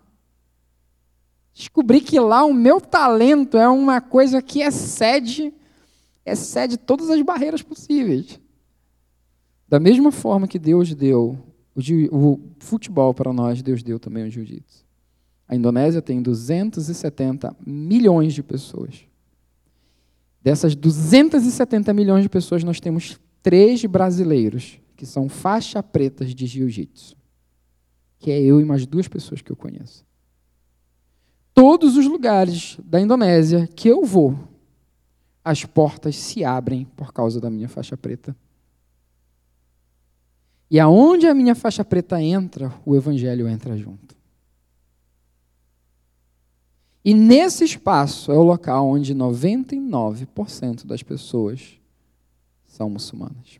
Descobri 1.54 2.02
que 2.02 2.20
lá 2.20 2.44
o 2.46 2.54
meu 2.54 2.82
talento 2.82 3.58
é 3.58 3.68
uma 3.68 4.02
coisa 4.02 4.42
que 4.42 4.62
excede, 4.62 5.54
excede 6.26 6.78
todas 6.78 7.10
as 7.10 7.22
barreiras 7.22 7.62
possíveis. 7.62 8.40
Da 9.68 9.80
mesma 9.80 10.12
forma 10.12 10.48
que 10.48 10.58
Deus 10.58 10.96
deu 10.96 11.38
o, 11.76 11.82
o 12.12 12.40
futebol 12.60 13.14
para 13.14 13.34
nós, 13.34 13.62
Deus 13.62 13.84
deu 13.84 14.00
também 14.00 14.24
o 14.24 14.32
jiu-jitsu. 14.32 14.84
A 15.48 15.56
Indonésia 15.56 16.02
tem 16.02 16.22
270 16.22 17.56
milhões 17.66 18.34
de 18.34 18.42
pessoas. 18.42 19.06
Dessas 20.44 20.76
270 20.76 21.94
milhões 21.94 22.24
de 22.24 22.30
pessoas, 22.30 22.64
nós 22.64 22.80
temos 22.80 23.18
três 23.42 23.84
brasileiros 23.86 24.78
que 24.96 25.06
são 25.06 25.30
faixa 25.30 25.82
pretas 25.82 26.36
de 26.36 26.46
jiu-jitsu. 26.46 27.16
Que 28.20 28.32
é 28.32 28.42
eu 28.42 28.60
e 28.60 28.66
mais 28.66 28.86
duas 28.86 29.08
pessoas 29.08 29.42
que 29.42 29.52
eu 29.52 29.56
conheço. 29.56 30.06
Todos 31.54 31.96
os 31.96 32.08
lugares 32.08 32.78
da 32.84 33.00
Indonésia 33.00 33.68
que 33.68 33.88
eu 33.88 34.04
vou, 34.04 34.38
as 35.46 35.64
portas 35.64 36.16
se 36.16 36.44
abrem 36.44 36.86
por 36.96 37.14
causa 37.14 37.40
da 37.40 37.50
minha 37.50 37.70
faixa 37.70 37.96
preta. 37.96 38.36
E 40.70 40.80
aonde 40.80 41.28
a 41.28 41.34
minha 41.34 41.54
faixa 41.54 41.86
preta 41.86 42.22
entra, 42.22 42.74
o 42.86 42.96
evangelho 42.96 43.48
entra 43.48 43.78
junto. 43.78 44.13
E 47.04 47.14
nesse 47.14 47.66
espaço 47.66 48.32
é 48.32 48.38
o 48.38 48.44
local 48.44 48.88
onde 48.88 49.14
99% 49.14 50.86
das 50.86 51.04
pessoas 51.04 51.80
são 52.64 52.90
muçulmanas. 52.90 53.60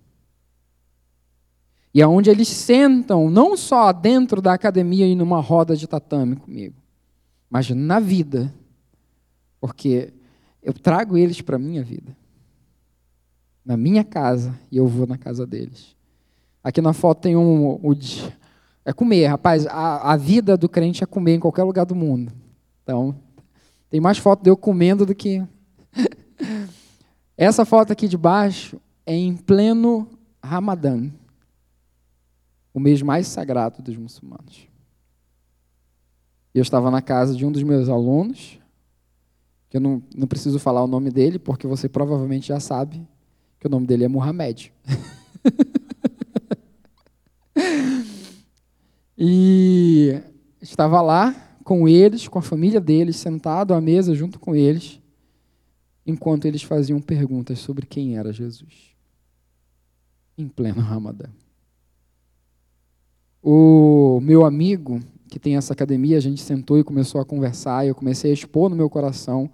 E 1.94 2.02
aonde 2.02 2.30
eles 2.30 2.48
sentam, 2.48 3.30
não 3.30 3.56
só 3.56 3.92
dentro 3.92 4.42
da 4.42 4.54
academia 4.54 5.06
e 5.06 5.14
numa 5.14 5.40
roda 5.40 5.76
de 5.76 5.88
tatame 5.88 6.36
comigo, 6.36 6.76
mas 7.50 7.70
na 7.70 8.00
vida, 8.00 8.52
porque 9.62 10.12
eu 10.62 10.74
trago 10.74 11.18
eles 11.18 11.40
para 11.42 11.58
a 11.58 11.60
minha 11.60 11.84
vida, 11.84 12.18
na 13.64 13.78
minha 13.78 14.04
casa, 14.04 14.58
e 14.72 14.78
eu 14.78 14.88
vou 14.88 15.06
na 15.06 15.18
casa 15.18 15.46
deles. 15.46 15.96
Aqui 16.64 16.82
na 16.82 16.94
foto 16.94 17.22
tem 17.22 17.36
um. 17.36 17.74
um 17.76 17.96
é 18.86 18.92
comer, 18.92 19.28
rapaz. 19.28 19.68
A, 19.68 20.14
a 20.14 20.18
vida 20.18 20.58
do 20.58 20.68
crente 20.68 21.04
é 21.04 21.06
comer 21.06 21.36
em 21.36 21.40
qualquer 21.40 21.64
lugar 21.64 21.86
do 21.86 21.94
mundo. 21.94 22.32
Então, 22.82 23.16
tem 23.94 24.02
mais 24.02 24.18
foto 24.18 24.42
de 24.42 24.50
eu 24.50 24.58
comendo 24.58 25.06
do 25.06 25.14
que. 25.14 25.46
Essa 27.38 27.64
foto 27.64 27.94
aqui 27.94 28.08
de 28.08 28.18
baixo 28.18 28.82
é 29.06 29.14
em 29.14 29.38
pleno 29.38 30.10
Ramadã, 30.44 31.12
o 32.74 32.80
mês 32.80 33.04
mais 33.04 33.28
sagrado 33.28 33.84
dos 33.84 33.96
muçulmanos. 33.96 34.68
Eu 36.56 36.64
estava 36.64 36.90
na 36.90 37.04
casa 37.04 37.36
de 37.36 37.46
um 37.46 37.52
dos 37.52 37.62
meus 37.62 37.88
alunos, 37.88 38.58
que 39.70 39.78
eu 39.78 39.82
não, 39.82 40.02
não 40.16 40.26
preciso 40.26 40.58
falar 40.58 40.84
o 40.84 40.88
nome 40.88 41.12
dele, 41.12 41.38
porque 41.38 41.68
você 41.68 41.88
provavelmente 41.88 42.48
já 42.48 42.60
sabe 42.60 43.08
que 43.60 43.68
o 43.68 43.70
nome 43.70 43.86
dele 43.86 44.06
é 44.06 44.08
Muhammad. 44.08 44.72
e 49.16 50.20
estava 50.60 51.00
lá 51.00 51.53
com 51.64 51.88
eles, 51.88 52.28
com 52.28 52.40
a 52.40 52.42
família 52.42 52.80
deles, 52.80 53.16
sentado 53.16 53.74
à 53.74 53.82
mesa 53.82 54.14
junto 54.14 54.40
com 54.40 54.56
eles, 54.56 55.00
enquanto 56.06 56.46
eles 56.46 56.62
faziam 56.64 57.00
perguntas 57.00 57.60
sobre 57.60 57.86
quem 57.86 58.18
era 58.18 58.34
Jesus, 58.34 58.94
em 60.38 60.48
pleno 60.48 60.82
Ramadã. 60.82 61.30
O 63.42 64.20
meu 64.22 64.46
amigo, 64.46 65.00
que 65.30 65.40
tem 65.40 65.58
essa 65.58 65.74
academia, 65.74 66.18
a 66.18 66.22
gente 66.22 66.42
sentou 66.42 66.80
e 66.80 66.84
começou 66.84 67.20
a 67.20 67.26
conversar, 67.26 67.86
e 67.86 67.90
eu 67.90 67.96
comecei 67.96 68.32
a 68.32 68.34
expor 68.34 68.70
no 68.70 68.76
meu 68.76 68.90
coração 68.90 69.50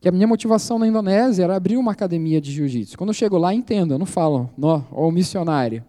que 0.00 0.08
a 0.08 0.12
minha 0.12 0.26
motivação 0.26 0.78
na 0.78 0.86
Indonésia 0.86 1.44
era 1.44 1.56
abrir 1.56 1.76
uma 1.76 1.92
academia 1.92 2.40
de 2.40 2.50
jiu-jitsu. 2.50 2.96
Quando 2.96 3.10
eu 3.10 3.14
chego 3.14 3.36
lá, 3.36 3.52
entendo, 3.52 3.92
eu 3.92 3.98
não 3.98 4.06
falo, 4.06 4.48
ó, 4.60 4.82
o 4.90 5.10
missionário. 5.10 5.84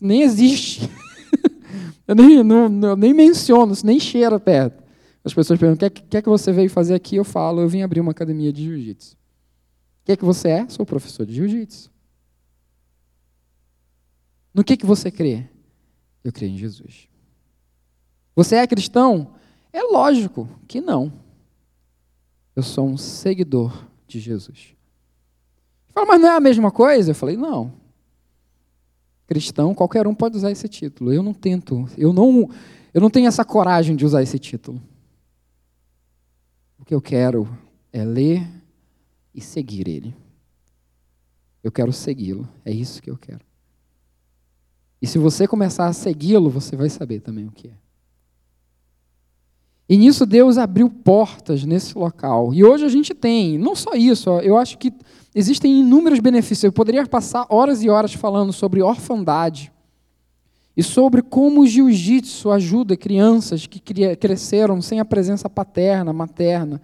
Nem 0.00 0.22
existe. 0.22 0.88
Eu 2.06 2.14
nem, 2.14 2.42
não, 2.42 2.88
eu 2.88 2.96
nem 2.96 3.12
menciono, 3.12 3.74
nem 3.84 4.00
cheira 4.00 4.38
perto. 4.40 4.82
As 5.24 5.34
pessoas 5.34 5.58
perguntam: 5.58 5.88
o 5.88 5.90
que, 5.90 6.02
que 6.02 6.16
é 6.16 6.22
que 6.22 6.28
você 6.28 6.52
veio 6.52 6.70
fazer 6.70 6.94
aqui? 6.94 7.16
Eu 7.16 7.24
falo: 7.24 7.60
eu 7.60 7.68
vim 7.68 7.82
abrir 7.82 8.00
uma 8.00 8.12
academia 8.12 8.52
de 8.52 8.64
jiu-jitsu. 8.64 9.14
O 9.14 10.04
que 10.04 10.12
é 10.12 10.16
que 10.16 10.24
você 10.24 10.48
é? 10.48 10.68
Sou 10.68 10.86
professor 10.86 11.26
de 11.26 11.34
jiu-jitsu. 11.34 11.90
No 14.54 14.64
que, 14.64 14.76
que 14.76 14.86
você 14.86 15.10
crê? 15.10 15.44
Eu 16.24 16.32
creio 16.32 16.52
em 16.52 16.58
Jesus. 16.58 17.08
Você 18.34 18.56
é 18.56 18.66
cristão? 18.66 19.34
É 19.72 19.82
lógico 19.82 20.48
que 20.66 20.80
não. 20.80 21.12
Eu 22.56 22.62
sou 22.62 22.86
um 22.88 22.96
seguidor 22.96 23.86
de 24.06 24.18
Jesus. 24.18 24.74
Fala, 25.92 26.06
mas 26.06 26.20
não 26.20 26.28
é 26.28 26.36
a 26.36 26.40
mesma 26.40 26.70
coisa? 26.70 27.10
Eu 27.10 27.14
falei, 27.14 27.36
não 27.36 27.87
cristão, 29.28 29.74
qualquer 29.74 30.06
um 30.06 30.14
pode 30.14 30.38
usar 30.38 30.50
esse 30.50 30.66
título. 30.66 31.12
Eu 31.12 31.22
não 31.22 31.34
tento, 31.34 31.86
eu 31.96 32.12
não, 32.12 32.50
eu 32.92 33.00
não 33.00 33.10
tenho 33.10 33.28
essa 33.28 33.44
coragem 33.44 33.94
de 33.94 34.04
usar 34.04 34.22
esse 34.22 34.38
título. 34.38 34.82
O 36.80 36.84
que 36.84 36.94
eu 36.94 37.00
quero 37.00 37.46
é 37.92 38.02
ler 38.04 38.48
e 39.34 39.40
seguir 39.40 39.86
ele. 39.86 40.16
Eu 41.62 41.70
quero 41.70 41.92
segui-lo, 41.92 42.48
é 42.64 42.72
isso 42.72 43.02
que 43.02 43.10
eu 43.10 43.18
quero. 43.18 43.46
E 45.00 45.06
se 45.06 45.18
você 45.18 45.46
começar 45.46 45.86
a 45.86 45.92
segui-lo, 45.92 46.48
você 46.48 46.74
vai 46.74 46.88
saber 46.88 47.20
também 47.20 47.46
o 47.46 47.52
que 47.52 47.68
é. 47.68 47.72
E 49.88 49.96
nisso 49.96 50.24
Deus 50.24 50.56
abriu 50.56 50.88
portas 50.88 51.64
nesse 51.64 51.96
local. 51.96 52.54
E 52.54 52.64
hoje 52.64 52.84
a 52.84 52.88
gente 52.88 53.14
tem, 53.14 53.58
não 53.58 53.76
só 53.76 53.94
isso, 53.94 54.30
eu 54.40 54.56
acho 54.56 54.78
que 54.78 54.92
existem 55.34 55.80
inúmeros 55.80 56.20
benefícios. 56.20 56.64
Eu 56.64 56.72
poderia 56.72 57.06
passar 57.06 57.46
horas 57.48 57.82
e 57.82 57.88
horas 57.88 58.14
falando 58.14 58.52
sobre 58.52 58.82
orfandade 58.82 59.72
e 60.76 60.82
sobre 60.82 61.22
como 61.22 61.62
o 61.62 61.66
jiu-jitsu 61.66 62.50
ajuda 62.50 62.96
crianças 62.96 63.66
que 63.66 63.80
cresceram 64.16 64.80
sem 64.80 65.00
a 65.00 65.04
presença 65.04 65.50
paterna, 65.50 66.12
materna. 66.12 66.80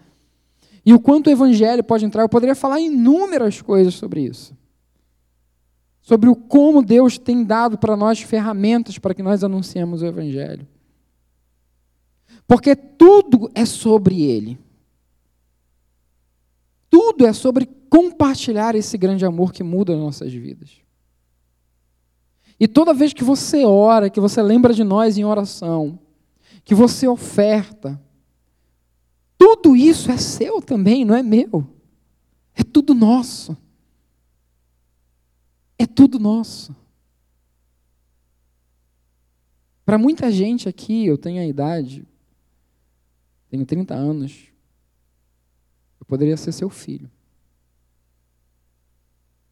E 0.85 0.93
o 0.93 1.01
quanto 1.01 1.29
o 1.29 1.31
evangelho 1.31 1.83
pode 1.83 2.05
entrar. 2.05 2.23
Eu 2.23 2.29
poderia 2.29 2.55
falar 2.55 2.81
inúmeras 2.81 3.63
coisas 3.63 3.95
sobre 3.95 4.23
isso. 4.23 4.53
Sobre 6.03 6.29
o 6.29 6.37
como 6.37 6.83
Deus 6.83 7.17
tem 7.17 7.45
dado 7.45 7.79
para 7.79 7.97
nós 7.97 8.21
ferramentas 8.21 8.99
para 8.99 9.15
que 9.15 9.23
nós 9.23 9.43
anunciemos 9.43 10.03
o 10.03 10.07
evangelho. 10.07 10.67
Porque 12.47 12.77
tudo 12.77 13.51
é 13.55 13.65
sobre 13.65 14.23
ele. 14.23 14.59
Tudo 16.91 17.27
é 17.27 17.33
sobre 17.33 17.65
compartilhar 17.95 18.75
esse 18.75 18.99
grande 18.99 19.25
amor 19.25 19.53
que 19.53 19.63
muda 19.63 19.97
nossas 19.97 20.33
vidas. 20.33 20.83
E 22.59 22.67
toda 22.67 22.93
vez 22.93 23.13
que 23.13 23.23
você 23.23 23.65
ora, 23.65 24.11
que 24.11 24.19
você 24.19 24.43
lembra 24.43 24.75
de 24.75 24.83
nós 24.83 25.17
em 25.17 25.25
oração, 25.25 26.01
que 26.65 26.75
você 26.75 27.07
oferta, 27.07 28.03
tudo 29.39 29.77
isso 29.77 30.11
é 30.11 30.17
seu 30.17 30.61
também, 30.61 31.05
não 31.05 31.15
é 31.15 31.23
meu. 31.23 31.65
É 32.53 32.65
tudo 32.65 32.97
nosso. 32.97 33.57
É 35.79 35.87
tudo 35.87 36.19
nosso. 36.19 36.75
Para 39.85 39.99
muita 39.99 40.33
gente 40.33 40.69
aqui, 40.69 41.07
eu 41.07 41.17
tenho 41.17 41.41
a 41.41 41.47
idade, 41.47 42.05
tenho 43.49 43.65
30 43.65 43.95
anos, 43.95 44.49
eu 46.01 46.07
poderia 46.07 46.37
ser 46.37 46.51
seu 46.51 46.69
filho. 46.69 47.09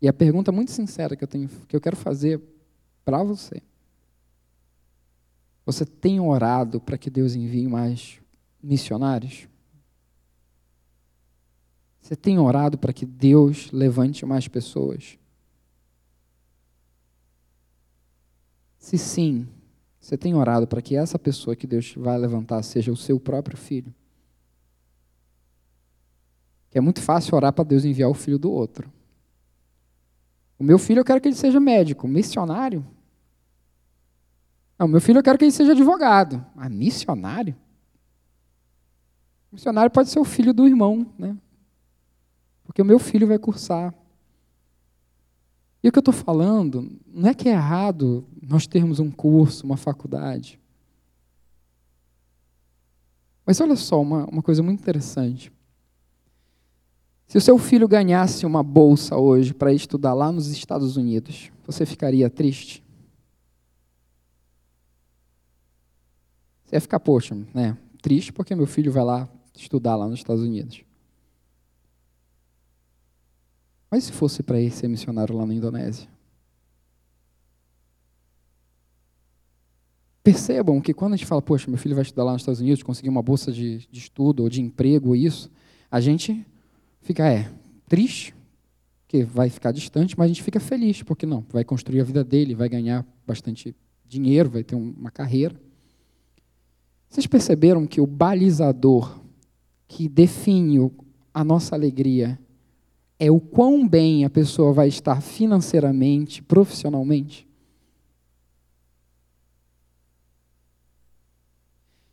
E 0.03 0.09
a 0.09 0.13
pergunta 0.13 0.51
muito 0.51 0.73
sincera 0.73 1.15
que 1.15 1.23
eu, 1.23 1.29
tenho, 1.29 1.49
que 1.69 1.77
eu 1.77 1.81
quero 1.81 1.97
fazer 1.97 2.43
para 3.05 3.23
você: 3.23 3.63
você 5.65 5.87
tem 5.87 6.19
orado 6.19 6.81
para 6.81 6.99
que 6.99 7.09
Deus 7.09 7.37
envie 7.37 7.69
mais 7.69 8.21
missionários? 8.61 9.47
Você 12.01 12.17
tem 12.17 12.37
orado 12.37 12.77
para 12.77 12.93
que 12.93 13.07
Deus 13.07 13.71
levante 13.71 14.27
mais 14.27 14.49
pessoas? 14.49 15.17
Se 18.77 18.99
sim, 18.99 19.47
você 20.01 20.19
tem 20.19 20.35
orado 20.35 20.67
para 20.67 20.83
que 20.83 20.97
essa 20.97 21.17
pessoa 21.17 21.55
que 21.55 21.65
Deus 21.65 21.95
vai 21.97 22.19
levantar 22.19 22.61
seja 22.65 22.91
o 22.91 22.97
seu 22.97 23.21
próprio 23.21 23.57
filho? 23.57 23.95
Que 26.71 26.79
é 26.79 26.81
muito 26.81 27.01
fácil 27.01 27.37
orar 27.37 27.53
para 27.53 27.63
Deus 27.63 27.85
enviar 27.85 28.11
o 28.11 28.15
filho 28.15 28.37
do 28.37 28.51
outro. 28.51 28.93
O 30.63 30.65
meu 30.65 30.79
filho 30.79 31.01
eu 31.01 31.05
quero 31.05 31.21
que 31.21 31.27
ele 31.27 31.35
seja 31.35 31.59
médico, 31.59 32.07
missionário. 32.07 32.87
Não, 34.79 34.87
meu 34.87 35.01
filho 35.01 35.19
eu 35.19 35.23
quero 35.23 35.37
que 35.37 35.45
ele 35.45 35.51
seja 35.51 35.73
advogado. 35.73 36.47
Ah, 36.57 36.69
missionário? 36.69 37.57
Missionário 39.51 39.91
pode 39.91 40.09
ser 40.09 40.21
o 40.21 40.25
filho 40.25 40.55
do 40.55 40.65
irmão, 40.65 41.05
né? 41.19 41.37
Porque 42.63 42.81
o 42.81 42.85
meu 42.85 43.01
filho 43.01 43.27
vai 43.27 43.41
cursar. 43.41 43.93
E 45.83 45.89
o 45.89 45.91
que 45.91 45.99
eu 45.99 46.01
estou 46.01 46.15
falando 46.15 46.97
não 47.09 47.31
é 47.31 47.35
que 47.35 47.49
é 47.49 47.53
errado 47.55 48.25
nós 48.41 48.65
termos 48.65 49.01
um 49.01 49.11
curso, 49.11 49.67
uma 49.67 49.77
faculdade. 49.77 50.61
Mas 53.45 53.61
olha 53.61 53.75
só, 53.75 54.01
uma, 54.01 54.27
uma 54.27 54.43
coisa 54.45 54.63
muito 54.63 54.79
interessante. 54.79 55.53
Se 57.33 57.39
o 57.39 57.41
seu 57.41 57.57
filho 57.57 57.89
ganhasse 57.89 58.45
uma 58.45 58.63
bolsa 58.63 59.17
hoje 59.17 59.55
para 59.55 59.73
estudar 59.73 60.13
lá 60.13 60.31
nos 60.31 60.49
Estados 60.49 60.99
Unidos, 60.99 61.51
você 61.65 61.87
ficaria 61.87 62.29
triste? 62.29 62.85
Você 66.67 66.77
ia 66.77 66.81
ficar, 66.83 67.01
poxa, 67.01 67.35
né? 67.55 67.79
Triste 68.03 68.35
porque 68.35 68.55
meu 68.55 68.67
filho 68.67 68.93
vai 68.93 69.03
lá 69.03 69.27
estudar 69.57 69.97
lá 69.97 70.07
nos 70.07 70.19
Estados 70.19 70.43
Unidos. 70.43 70.85
Mas 73.91 74.05
se 74.05 74.13
fosse 74.13 74.43
para 74.43 74.61
ele 74.61 74.71
ser 74.71 74.89
missionário 74.89 75.35
lá 75.35 75.47
na 75.47 75.55
Indonésia? 75.55 76.07
Percebam 80.23 80.83
que 80.83 80.93
quando 80.93 81.15
a 81.15 81.17
gente 81.17 81.27
fala, 81.27 81.41
poxa, 81.41 81.71
meu 81.71 81.79
filho 81.79 81.95
vai 81.95 82.03
estudar 82.03 82.25
lá 82.25 82.33
nos 82.33 82.43
Estados 82.43 82.61
Unidos, 82.61 82.83
conseguir 82.83 83.09
uma 83.09 83.23
bolsa 83.23 83.51
de, 83.51 83.89
de 83.91 83.99
estudo 83.99 84.43
ou 84.43 84.51
de 84.51 84.61
emprego 84.61 85.09
ou 85.09 85.17
isso, 85.17 85.51
a 85.91 85.99
gente 85.99 86.47
fica, 87.03 87.29
é, 87.29 87.51
triste, 87.87 88.35
que 89.07 89.25
vai 89.25 89.51
ficar 89.51 89.73
distante, 89.73 90.17
mas 90.17 90.25
a 90.25 90.29
gente 90.29 90.43
fica 90.43 90.59
feliz, 90.59 91.03
porque 91.03 91.27
não, 91.27 91.45
vai 91.51 91.65
construir 91.65 92.01
a 92.01 92.05
vida 92.05 92.25
dele, 92.25 92.55
vai 92.55 92.69
ganhar 92.69 93.07
bastante 93.27 93.77
dinheiro, 94.09 94.49
vai 94.49 94.65
ter 94.65 94.75
uma 94.75 95.11
carreira. 95.11 95.55
Vocês 97.09 97.27
perceberam 97.27 97.87
que 97.87 98.01
o 98.01 98.07
balizador 98.07 99.21
que 99.87 100.09
define 100.09 100.91
a 101.35 101.45
nossa 101.45 101.75
alegria 101.75 102.39
é 103.19 103.31
o 103.31 103.39
quão 103.39 103.87
bem 103.87 104.25
a 104.25 104.31
pessoa 104.31 104.73
vai 104.73 104.89
estar 104.89 105.21
financeiramente, 105.21 106.43
profissionalmente? 106.43 107.47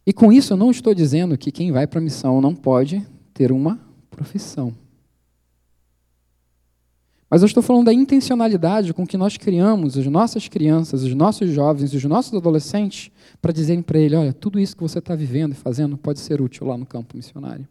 E 0.05 0.11
com 0.11 0.33
isso 0.33 0.53
eu 0.53 0.57
não 0.57 0.71
estou 0.71 0.93
dizendo 0.93 1.37
que 1.37 1.51
quem 1.51 1.71
vai 1.71 1.87
para 1.87 1.99
a 1.99 2.03
missão 2.03 2.41
não 2.41 2.53
pode 2.53 3.05
ter 3.33 3.51
uma 3.51 3.88
profissão. 4.19 4.75
Mas 7.29 7.41
eu 7.41 7.45
estou 7.45 7.63
falando 7.63 7.85
da 7.85 7.93
intencionalidade 7.93 8.93
com 8.93 9.05
que 9.05 9.15
nós 9.15 9.37
criamos 9.37 9.97
as 9.97 10.05
nossas 10.07 10.47
crianças, 10.47 11.03
os 11.03 11.13
nossos 11.13 11.49
jovens, 11.51 11.93
os 11.93 12.03
nossos 12.03 12.33
adolescentes, 12.33 13.11
para 13.41 13.53
dizerem 13.53 13.81
para 13.81 13.99
ele: 13.99 14.15
olha, 14.15 14.33
tudo 14.33 14.59
isso 14.59 14.75
que 14.75 14.81
você 14.81 14.99
está 14.99 15.15
vivendo 15.15 15.53
e 15.53 15.55
fazendo 15.55 15.97
pode 15.97 16.19
ser 16.19 16.41
útil 16.41 16.67
lá 16.67 16.77
no 16.77 16.85
campo 16.85 17.15
missionário. 17.15 17.67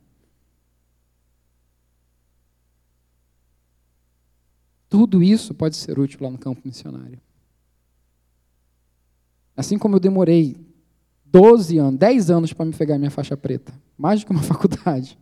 Tudo 4.89 5.23
isso 5.23 5.53
pode 5.53 5.77
ser 5.77 5.99
útil 5.99 6.21
lá 6.23 6.31
no 6.31 6.39
campo 6.39 6.63
missionário. 6.65 7.21
Assim 9.55 9.77
como 9.77 9.97
eu 9.97 10.01
demorei 10.01 10.57
12 11.27 11.77
anos, 11.77 11.99
10 11.99 12.31
anos 12.31 12.53
para 12.55 12.65
me 12.65 12.73
pegar 12.73 12.97
minha 12.97 13.11
faixa 13.11 13.37
preta, 13.37 13.75
mais 13.99 14.21
do 14.21 14.27
que 14.27 14.33
uma 14.33 14.41
faculdade. 14.43 15.19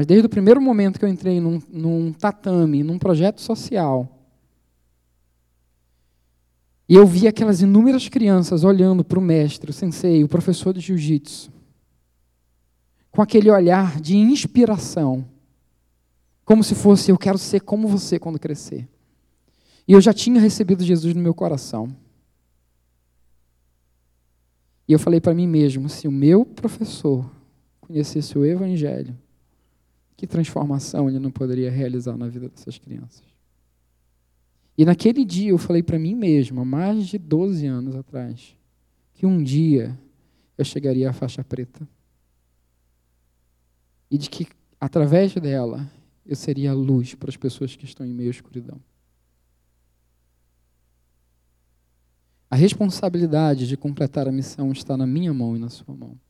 Mas 0.00 0.06
desde 0.06 0.24
o 0.24 0.30
primeiro 0.30 0.62
momento 0.62 0.98
que 0.98 1.04
eu 1.04 1.10
entrei 1.10 1.42
num, 1.42 1.60
num 1.68 2.10
tatame, 2.10 2.82
num 2.82 2.98
projeto 2.98 3.38
social, 3.38 4.08
e 6.88 6.94
eu 6.94 7.06
vi 7.06 7.28
aquelas 7.28 7.60
inúmeras 7.60 8.08
crianças 8.08 8.64
olhando 8.64 9.04
para 9.04 9.18
o 9.18 9.22
mestre, 9.22 9.68
o 9.68 9.74
sensei, 9.74 10.24
o 10.24 10.28
professor 10.28 10.72
de 10.72 10.80
jiu-jitsu, 10.80 11.52
com 13.10 13.20
aquele 13.20 13.50
olhar 13.50 14.00
de 14.00 14.16
inspiração, 14.16 15.22
como 16.46 16.64
se 16.64 16.74
fosse 16.74 17.10
eu 17.10 17.18
quero 17.18 17.36
ser 17.36 17.60
como 17.60 17.86
você 17.86 18.18
quando 18.18 18.38
crescer. 18.38 18.88
E 19.86 19.92
eu 19.92 20.00
já 20.00 20.14
tinha 20.14 20.40
recebido 20.40 20.82
Jesus 20.82 21.14
no 21.14 21.20
meu 21.20 21.34
coração. 21.34 21.94
E 24.88 24.94
eu 24.94 24.98
falei 24.98 25.20
para 25.20 25.34
mim 25.34 25.46
mesmo: 25.46 25.90
se 25.90 26.08
o 26.08 26.10
meu 26.10 26.46
professor 26.46 27.30
conhecesse 27.82 28.38
o 28.38 28.46
Evangelho, 28.46 29.14
que 30.20 30.26
transformação 30.26 31.08
ele 31.08 31.18
não 31.18 31.30
poderia 31.30 31.70
realizar 31.70 32.14
na 32.14 32.28
vida 32.28 32.46
dessas 32.46 32.76
crianças? 32.76 33.24
E 34.76 34.84
naquele 34.84 35.24
dia 35.24 35.48
eu 35.48 35.56
falei 35.56 35.82
para 35.82 35.98
mim 35.98 36.14
mesmo, 36.14 36.60
há 36.60 36.64
mais 36.64 37.06
de 37.06 37.16
12 37.16 37.66
anos 37.66 37.96
atrás, 37.96 38.54
que 39.14 39.24
um 39.24 39.42
dia 39.42 39.98
eu 40.58 40.64
chegaria 40.66 41.08
à 41.08 41.12
faixa 41.14 41.42
preta. 41.42 41.88
E 44.10 44.18
de 44.18 44.28
que, 44.28 44.46
através 44.78 45.32
dela, 45.36 45.90
eu 46.26 46.36
seria 46.36 46.72
a 46.72 46.74
luz 46.74 47.14
para 47.14 47.30
as 47.30 47.36
pessoas 47.38 47.74
que 47.74 47.86
estão 47.86 48.04
em 48.04 48.12
meio 48.12 48.28
à 48.28 48.30
escuridão. 48.30 48.78
A 52.50 52.56
responsabilidade 52.56 53.66
de 53.66 53.74
completar 53.74 54.28
a 54.28 54.32
missão 54.32 54.70
está 54.70 54.98
na 54.98 55.06
minha 55.06 55.32
mão 55.32 55.56
e 55.56 55.58
na 55.58 55.70
sua 55.70 55.96
mão. 55.96 56.20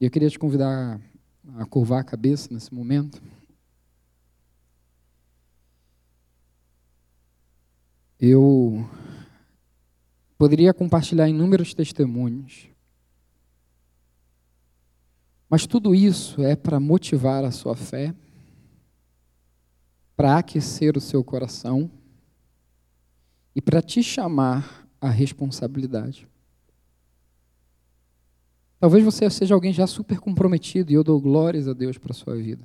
E 0.00 0.04
eu 0.04 0.10
queria 0.10 0.30
te 0.30 0.38
convidar 0.38 1.00
a 1.56 1.66
curvar 1.66 2.00
a 2.00 2.04
cabeça 2.04 2.52
nesse 2.52 2.72
momento. 2.72 3.20
Eu 8.20 8.88
poderia 10.36 10.72
compartilhar 10.72 11.28
inúmeros 11.28 11.74
testemunhos, 11.74 12.68
mas 15.50 15.66
tudo 15.66 15.94
isso 15.94 16.42
é 16.42 16.54
para 16.54 16.78
motivar 16.78 17.44
a 17.44 17.50
sua 17.50 17.74
fé, 17.74 18.14
para 20.16 20.38
aquecer 20.38 20.96
o 20.96 21.00
seu 21.00 21.24
coração 21.24 21.90
e 23.54 23.60
para 23.60 23.80
te 23.80 24.02
chamar 24.02 24.88
à 25.00 25.08
responsabilidade. 25.08 26.28
Talvez 28.80 29.04
você 29.04 29.28
seja 29.28 29.54
alguém 29.54 29.72
já 29.72 29.86
super 29.86 30.20
comprometido 30.20 30.92
e 30.92 30.94
eu 30.94 31.02
dou 31.02 31.20
glórias 31.20 31.66
a 31.66 31.72
Deus 31.72 31.98
para 31.98 32.12
a 32.12 32.14
sua 32.14 32.36
vida. 32.36 32.64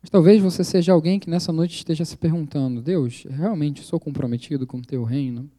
Mas 0.00 0.10
talvez 0.10 0.40
você 0.40 0.64
seja 0.64 0.92
alguém 0.92 1.18
que 1.18 1.28
nessa 1.28 1.52
noite 1.52 1.76
esteja 1.76 2.04
se 2.04 2.16
perguntando: 2.16 2.80
Deus, 2.80 3.26
realmente 3.28 3.82
sou 3.82 4.00
comprometido 4.00 4.66
com 4.66 4.78
o 4.78 4.84
teu 4.84 5.04
reino? 5.04 5.50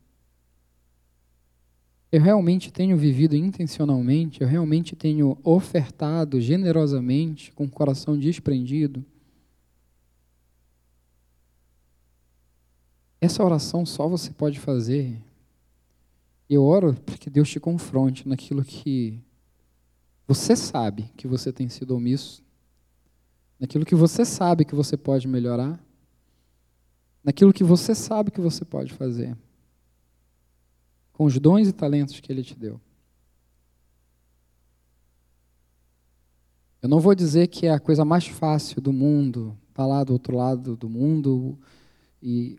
Eu 2.12 2.22
realmente 2.22 2.74
tenho 2.74 2.98
vivido 2.98 3.36
intencionalmente? 3.36 4.42
Eu 4.42 4.48
realmente 4.48 4.96
tenho 4.96 5.38
ofertado 5.44 6.42
generosamente, 6.42 7.52
com 7.52 7.66
o 7.66 7.70
coração 7.70 8.18
desprendido? 8.18 9.06
Essa 13.22 13.44
oração 13.44 13.86
só 13.86 14.08
você 14.08 14.32
pode 14.32 14.60
fazer 14.60 15.22
eu 16.56 16.64
oro 16.64 16.94
para 16.94 17.18
que 17.18 17.30
Deus 17.30 17.50
te 17.50 17.60
confronte 17.60 18.28
naquilo 18.28 18.64
que 18.64 19.22
você 20.28 20.56
sabe 20.56 21.12
que 21.16 21.28
você 21.28 21.52
tem 21.52 21.70
sido 21.70 21.96
omisso, 21.96 22.44
naquilo 23.60 23.86
que 23.86 23.96
você 23.96 24.26
sabe 24.26 24.66
que 24.66 24.76
você 24.76 24.96
pode 24.96 25.28
melhorar, 25.28 25.84
naquilo 27.24 27.54
que 27.54 27.64
você 27.64 27.94
sabe 27.94 28.32
que 28.32 28.42
você 28.42 28.64
pode 28.66 28.94
fazer, 28.94 29.38
com 31.14 31.26
os 31.26 31.38
dons 31.40 31.68
e 31.68 31.74
talentos 31.74 32.20
que 32.20 32.32
Ele 32.32 32.44
te 32.44 32.58
deu. 32.58 32.80
Eu 36.82 36.88
não 36.88 37.00
vou 37.00 37.14
dizer 37.14 37.48
que 37.48 37.68
é 37.68 37.74
a 37.74 37.80
coisa 37.80 38.06
mais 38.06 38.26
fácil 38.26 38.82
do 38.82 38.94
mundo, 38.94 39.58
estar 39.70 39.84
tá 39.84 39.86
lá 39.86 40.04
do 40.04 40.14
outro 40.14 40.38
lado 40.38 40.78
do 40.78 40.88
mundo 40.88 41.60
e 42.24 42.58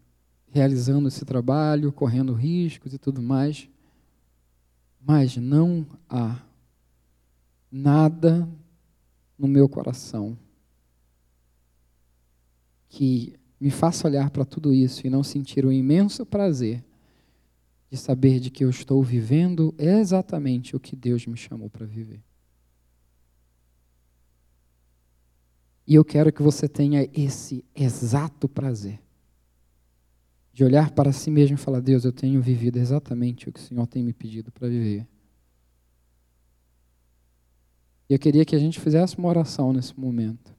realizando 0.50 1.08
esse 1.08 1.24
trabalho, 1.24 1.92
correndo 1.92 2.34
riscos 2.34 2.92
e 2.92 2.98
tudo 2.98 3.22
mais. 3.22 3.68
Mas 5.00 5.36
não 5.36 5.86
há 6.08 6.40
nada 7.70 8.48
no 9.38 9.48
meu 9.48 9.68
coração 9.68 10.36
que 12.88 13.34
me 13.58 13.70
faça 13.70 14.06
olhar 14.06 14.30
para 14.30 14.44
tudo 14.44 14.72
isso 14.72 15.06
e 15.06 15.10
não 15.10 15.22
sentir 15.22 15.64
o 15.64 15.72
imenso 15.72 16.26
prazer 16.26 16.84
de 17.90 17.96
saber 17.96 18.38
de 18.38 18.50
que 18.50 18.64
eu 18.64 18.70
estou 18.70 19.02
vivendo 19.02 19.74
exatamente 19.78 20.76
o 20.76 20.80
que 20.80 20.94
Deus 20.94 21.26
me 21.26 21.36
chamou 21.36 21.68
para 21.68 21.86
viver. 21.86 22.22
E 25.86 25.94
eu 25.94 26.04
quero 26.04 26.32
que 26.32 26.42
você 26.42 26.68
tenha 26.68 27.08
esse 27.12 27.64
exato 27.74 28.48
prazer 28.48 29.00
de 30.52 30.64
olhar 30.64 30.90
para 30.90 31.12
si 31.12 31.30
mesmo 31.30 31.54
e 31.54 31.58
falar: 31.58 31.80
Deus, 31.80 32.04
eu 32.04 32.12
tenho 32.12 32.40
vivido 32.40 32.76
exatamente 32.76 33.48
o 33.48 33.52
que 33.52 33.60
o 33.60 33.62
Senhor 33.62 33.86
tem 33.86 34.02
me 34.02 34.12
pedido 34.12 34.50
para 34.50 34.68
viver. 34.68 35.06
E 38.08 38.12
eu 38.12 38.18
queria 38.18 38.44
que 38.44 38.56
a 38.56 38.58
gente 38.58 38.80
fizesse 38.80 39.16
uma 39.16 39.28
oração 39.28 39.72
nesse 39.72 39.98
momento. 39.98 40.52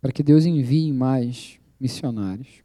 Para 0.00 0.12
que 0.12 0.22
Deus 0.22 0.46
envie 0.46 0.92
mais 0.92 1.58
missionários. 1.80 2.62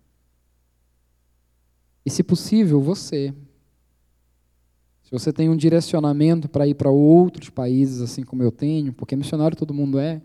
E, 2.05 2.11
se 2.11 2.21
possível, 2.21 2.79
você. 2.79 3.33
Se 5.01 5.11
você 5.11 5.33
tem 5.33 5.49
um 5.49 5.57
direcionamento 5.57 6.47
para 6.47 6.67
ir 6.67 6.75
para 6.75 6.91
outros 6.91 7.49
países, 7.49 8.01
assim 8.01 8.23
como 8.23 8.43
eu 8.43 8.51
tenho, 8.51 8.93
porque 8.93 9.15
missionário 9.15 9.57
todo 9.57 9.73
mundo 9.73 9.97
é. 9.97 10.19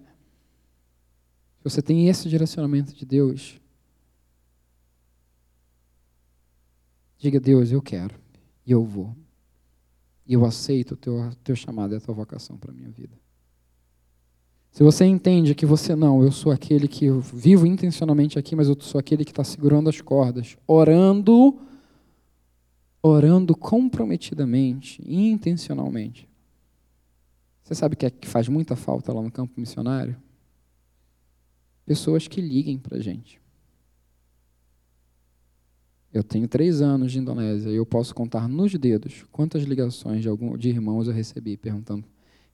Se 1.57 1.65
você 1.65 1.81
tem 1.81 2.09
esse 2.09 2.29
direcionamento 2.29 2.95
de 2.95 3.07
Deus, 3.07 3.59
diga: 7.19 7.41
Deus, 7.41 7.71
eu 7.71 7.83
quero. 7.83 8.15
E 8.65 8.71
eu 8.71 8.85
vou. 8.85 9.15
E 10.27 10.35
eu 10.35 10.45
aceito 10.45 10.93
o 10.93 10.97
teu, 10.97 11.31
teu 11.43 11.57
chamado 11.57 11.95
e 11.95 11.97
a 11.97 12.01
tua 12.01 12.15
vocação 12.15 12.57
para 12.57 12.71
a 12.71 12.75
minha 12.75 12.91
vida. 12.91 13.19
Se 14.71 14.83
você 14.83 15.05
entende 15.05 15.55
que 15.55 15.67
você 15.67 15.97
não, 15.97 16.23
eu 16.23 16.31
sou 16.31 16.53
aquele 16.53 16.87
que 16.87 17.11
vivo 17.11 17.67
intencionalmente 17.67 18.39
aqui, 18.39 18.55
mas 18.55 18.69
eu 18.69 18.77
sou 18.81 18.99
aquele 18.99 19.25
que 19.25 19.33
está 19.33 19.43
segurando 19.43 19.89
as 19.89 20.01
cordas, 20.01 20.57
orando, 20.67 21.59
orando 23.03 23.57
comprometidamente, 23.57 25.03
intencionalmente. 25.05 26.29
Você 27.63 27.75
sabe 27.75 27.95
o 27.95 27.99
que, 27.99 28.07
é 28.07 28.11
que 28.11 28.29
faz 28.29 28.49
muita 28.49 28.77
falta 28.77 29.13
lá 29.13 29.21
no 29.21 29.31
campo 29.31 29.59
missionário? 29.59 30.17
Pessoas 31.85 32.29
que 32.29 32.41
liguem 32.41 32.79
para 32.79 32.99
a 32.99 33.01
gente. 33.01 33.41
Eu 36.13 36.25
tenho 36.25 36.49
três 36.49 36.81
anos 36.81 37.13
de 37.13 37.19
Indonésia 37.19 37.71
e 37.71 37.77
eu 37.77 37.85
posso 37.85 38.15
contar 38.15 38.49
nos 38.49 38.73
dedos 38.75 39.25
quantas 39.31 39.63
ligações 39.63 40.23
de, 40.23 40.29
algum, 40.29 40.57
de 40.57 40.69
irmãos 40.69 41.07
eu 41.07 41.13
recebi 41.13 41.57
perguntando: 41.57 42.05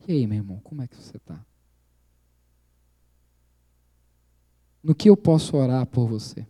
E 0.07 0.13
aí, 0.13 0.27
meu 0.27 0.39
irmão, 0.39 0.61
como 0.65 0.83
é 0.83 0.89
que 0.89 0.97
você 0.97 1.17
está? 1.17 1.45
No 4.83 4.95
que 4.95 5.09
eu 5.09 5.17
posso 5.17 5.57
orar 5.57 5.87
por 5.87 6.09
você? 6.09 6.47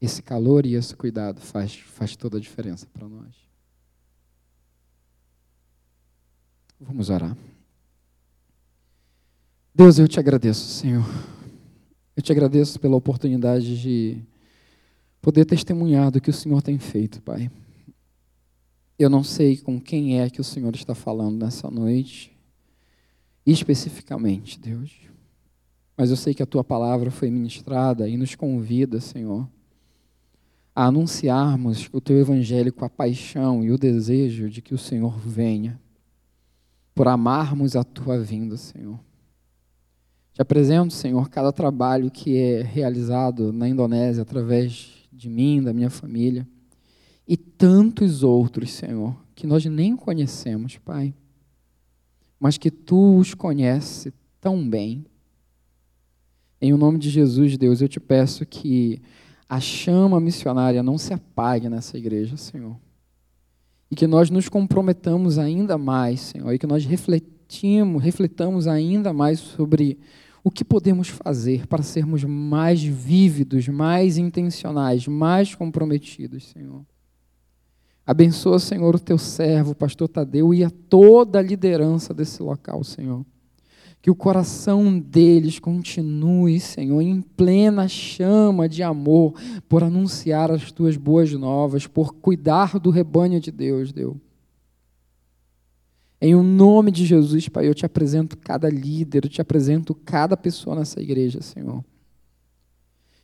Esse 0.00 0.22
calor 0.22 0.64
e 0.64 0.74
esse 0.74 0.94
cuidado 0.94 1.40
faz, 1.40 1.74
faz 1.74 2.14
toda 2.14 2.36
a 2.36 2.40
diferença 2.40 2.86
para 2.86 3.08
nós. 3.08 3.34
Vamos 6.78 7.10
orar. 7.10 7.36
Deus, 9.74 9.98
eu 9.98 10.06
te 10.06 10.20
agradeço, 10.20 10.68
Senhor. 10.68 11.04
Eu 12.18 12.22
te 12.22 12.32
agradeço 12.32 12.80
pela 12.80 12.96
oportunidade 12.96 13.80
de 13.80 14.20
poder 15.22 15.44
testemunhar 15.44 16.10
do 16.10 16.20
que 16.20 16.30
o 16.30 16.32
Senhor 16.32 16.60
tem 16.60 16.76
feito, 16.76 17.22
Pai. 17.22 17.48
Eu 18.98 19.08
não 19.08 19.22
sei 19.22 19.56
com 19.56 19.80
quem 19.80 20.20
é 20.20 20.28
que 20.28 20.40
o 20.40 20.44
Senhor 20.44 20.74
está 20.74 20.96
falando 20.96 21.38
nessa 21.38 21.70
noite, 21.70 22.36
especificamente, 23.46 24.58
Deus. 24.58 24.92
Mas 25.96 26.10
eu 26.10 26.16
sei 26.16 26.34
que 26.34 26.42
a 26.42 26.46
tua 26.46 26.64
palavra 26.64 27.08
foi 27.08 27.30
ministrada 27.30 28.08
e 28.08 28.16
nos 28.16 28.34
convida, 28.34 29.00
Senhor, 29.00 29.48
a 30.74 30.86
anunciarmos 30.86 31.88
o 31.92 32.00
teu 32.00 32.18
evangelho 32.18 32.72
com 32.72 32.84
a 32.84 32.90
paixão 32.90 33.62
e 33.62 33.70
o 33.70 33.78
desejo 33.78 34.50
de 34.50 34.60
que 34.60 34.74
o 34.74 34.78
Senhor 34.78 35.16
venha, 35.20 35.80
por 36.96 37.06
amarmos 37.06 37.76
a 37.76 37.84
tua 37.84 38.18
vinda, 38.18 38.56
Senhor. 38.56 38.98
Te 40.38 40.42
apresento, 40.42 40.94
Senhor, 40.94 41.28
cada 41.28 41.52
trabalho 41.52 42.12
que 42.12 42.38
é 42.38 42.62
realizado 42.62 43.52
na 43.52 43.68
Indonésia 43.68 44.22
através 44.22 44.88
de 45.12 45.28
mim, 45.28 45.60
da 45.60 45.72
minha 45.72 45.90
família, 45.90 46.46
e 47.26 47.36
tantos 47.36 48.22
outros, 48.22 48.70
Senhor, 48.70 49.16
que 49.34 49.48
nós 49.48 49.64
nem 49.64 49.96
conhecemos, 49.96 50.78
Pai, 50.78 51.12
mas 52.38 52.56
que 52.56 52.70
Tu 52.70 53.16
os 53.16 53.34
conheces 53.34 54.12
tão 54.40 54.70
bem. 54.70 55.04
Em 56.60 56.72
o 56.72 56.78
nome 56.78 57.00
de 57.00 57.10
Jesus, 57.10 57.58
Deus, 57.58 57.82
eu 57.82 57.88
te 57.88 57.98
peço 57.98 58.46
que 58.46 59.02
a 59.48 59.58
chama 59.58 60.20
missionária 60.20 60.84
não 60.84 60.98
se 60.98 61.12
apague 61.12 61.68
nessa 61.68 61.98
igreja, 61.98 62.36
Senhor. 62.36 62.76
E 63.90 63.96
que 63.96 64.06
nós 64.06 64.30
nos 64.30 64.48
comprometamos 64.48 65.36
ainda 65.36 65.76
mais, 65.76 66.20
Senhor, 66.20 66.52
e 66.52 66.60
que 66.60 66.66
nós 66.66 66.84
refletimos, 66.84 68.00
refletamos 68.00 68.68
ainda 68.68 69.12
mais 69.12 69.40
sobre 69.40 69.98
o 70.42 70.50
que 70.50 70.64
podemos 70.64 71.08
fazer 71.08 71.66
para 71.66 71.82
sermos 71.82 72.24
mais 72.24 72.82
vívidos, 72.82 73.68
mais 73.68 74.18
intencionais, 74.18 75.06
mais 75.06 75.54
comprometidos, 75.54 76.48
Senhor. 76.48 76.84
Abençoa, 78.06 78.58
Senhor, 78.58 78.94
o 78.94 78.98
teu 78.98 79.18
servo, 79.18 79.72
o 79.72 79.74
pastor 79.74 80.08
Tadeu, 80.08 80.54
e 80.54 80.64
a 80.64 80.70
toda 80.70 81.38
a 81.38 81.42
liderança 81.42 82.14
desse 82.14 82.42
local, 82.42 82.82
Senhor. 82.82 83.22
Que 84.00 84.10
o 84.10 84.14
coração 84.14 84.98
deles 84.98 85.58
continue, 85.58 86.58
Senhor, 86.58 87.02
em 87.02 87.20
plena 87.20 87.86
chama 87.86 88.68
de 88.68 88.82
amor, 88.82 89.34
por 89.68 89.84
anunciar 89.84 90.50
as 90.50 90.72
tuas 90.72 90.96
boas 90.96 91.32
novas, 91.32 91.86
por 91.86 92.14
cuidar 92.14 92.78
do 92.78 92.88
rebanho 92.90 93.38
de 93.40 93.50
Deus, 93.50 93.92
Deus. 93.92 94.16
Em 96.20 96.34
o 96.34 96.42
nome 96.42 96.90
de 96.90 97.06
Jesus, 97.06 97.48
Pai, 97.48 97.68
eu 97.68 97.74
te 97.74 97.86
apresento 97.86 98.36
cada 98.36 98.68
líder, 98.68 99.24
eu 99.24 99.30
te 99.30 99.40
apresento 99.40 99.94
cada 99.94 100.36
pessoa 100.36 100.74
nessa 100.74 101.00
igreja, 101.00 101.40
Senhor. 101.40 101.84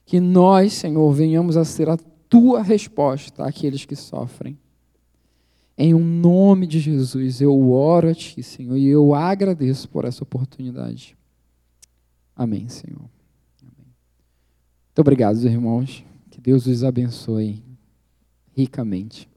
Que 0.07 0.21
nós, 0.21 0.75
Senhor, 0.75 1.11
venhamos 1.13 1.57
a 1.57 1.65
ser 1.65 1.89
a 1.89 1.97
tua 2.29 2.63
resposta 2.63 3.45
àqueles 3.45 3.85
que 3.85 3.97
sofrem. 3.97 4.59
Em 5.77 5.93
o 5.93 5.99
nome 5.99 6.69
de 6.69 6.79
Jesus, 6.79 7.41
eu 7.41 7.71
oro 7.73 8.09
a 8.09 8.15
ti, 8.15 8.43
Senhor, 8.43 8.77
e 8.77 8.87
eu 8.87 9.13
agradeço 9.13 9.89
por 9.89 10.05
essa 10.05 10.23
oportunidade. 10.23 11.17
Amém, 12.37 12.69
Senhor. 12.69 13.11
Amém. 13.61 13.87
Muito 14.87 15.01
obrigado, 15.01 15.37
irmãos. 15.45 16.05
Que 16.31 16.41
Deus 16.41 16.67
os 16.67 16.85
abençoe 16.85 17.61
ricamente. 18.57 19.29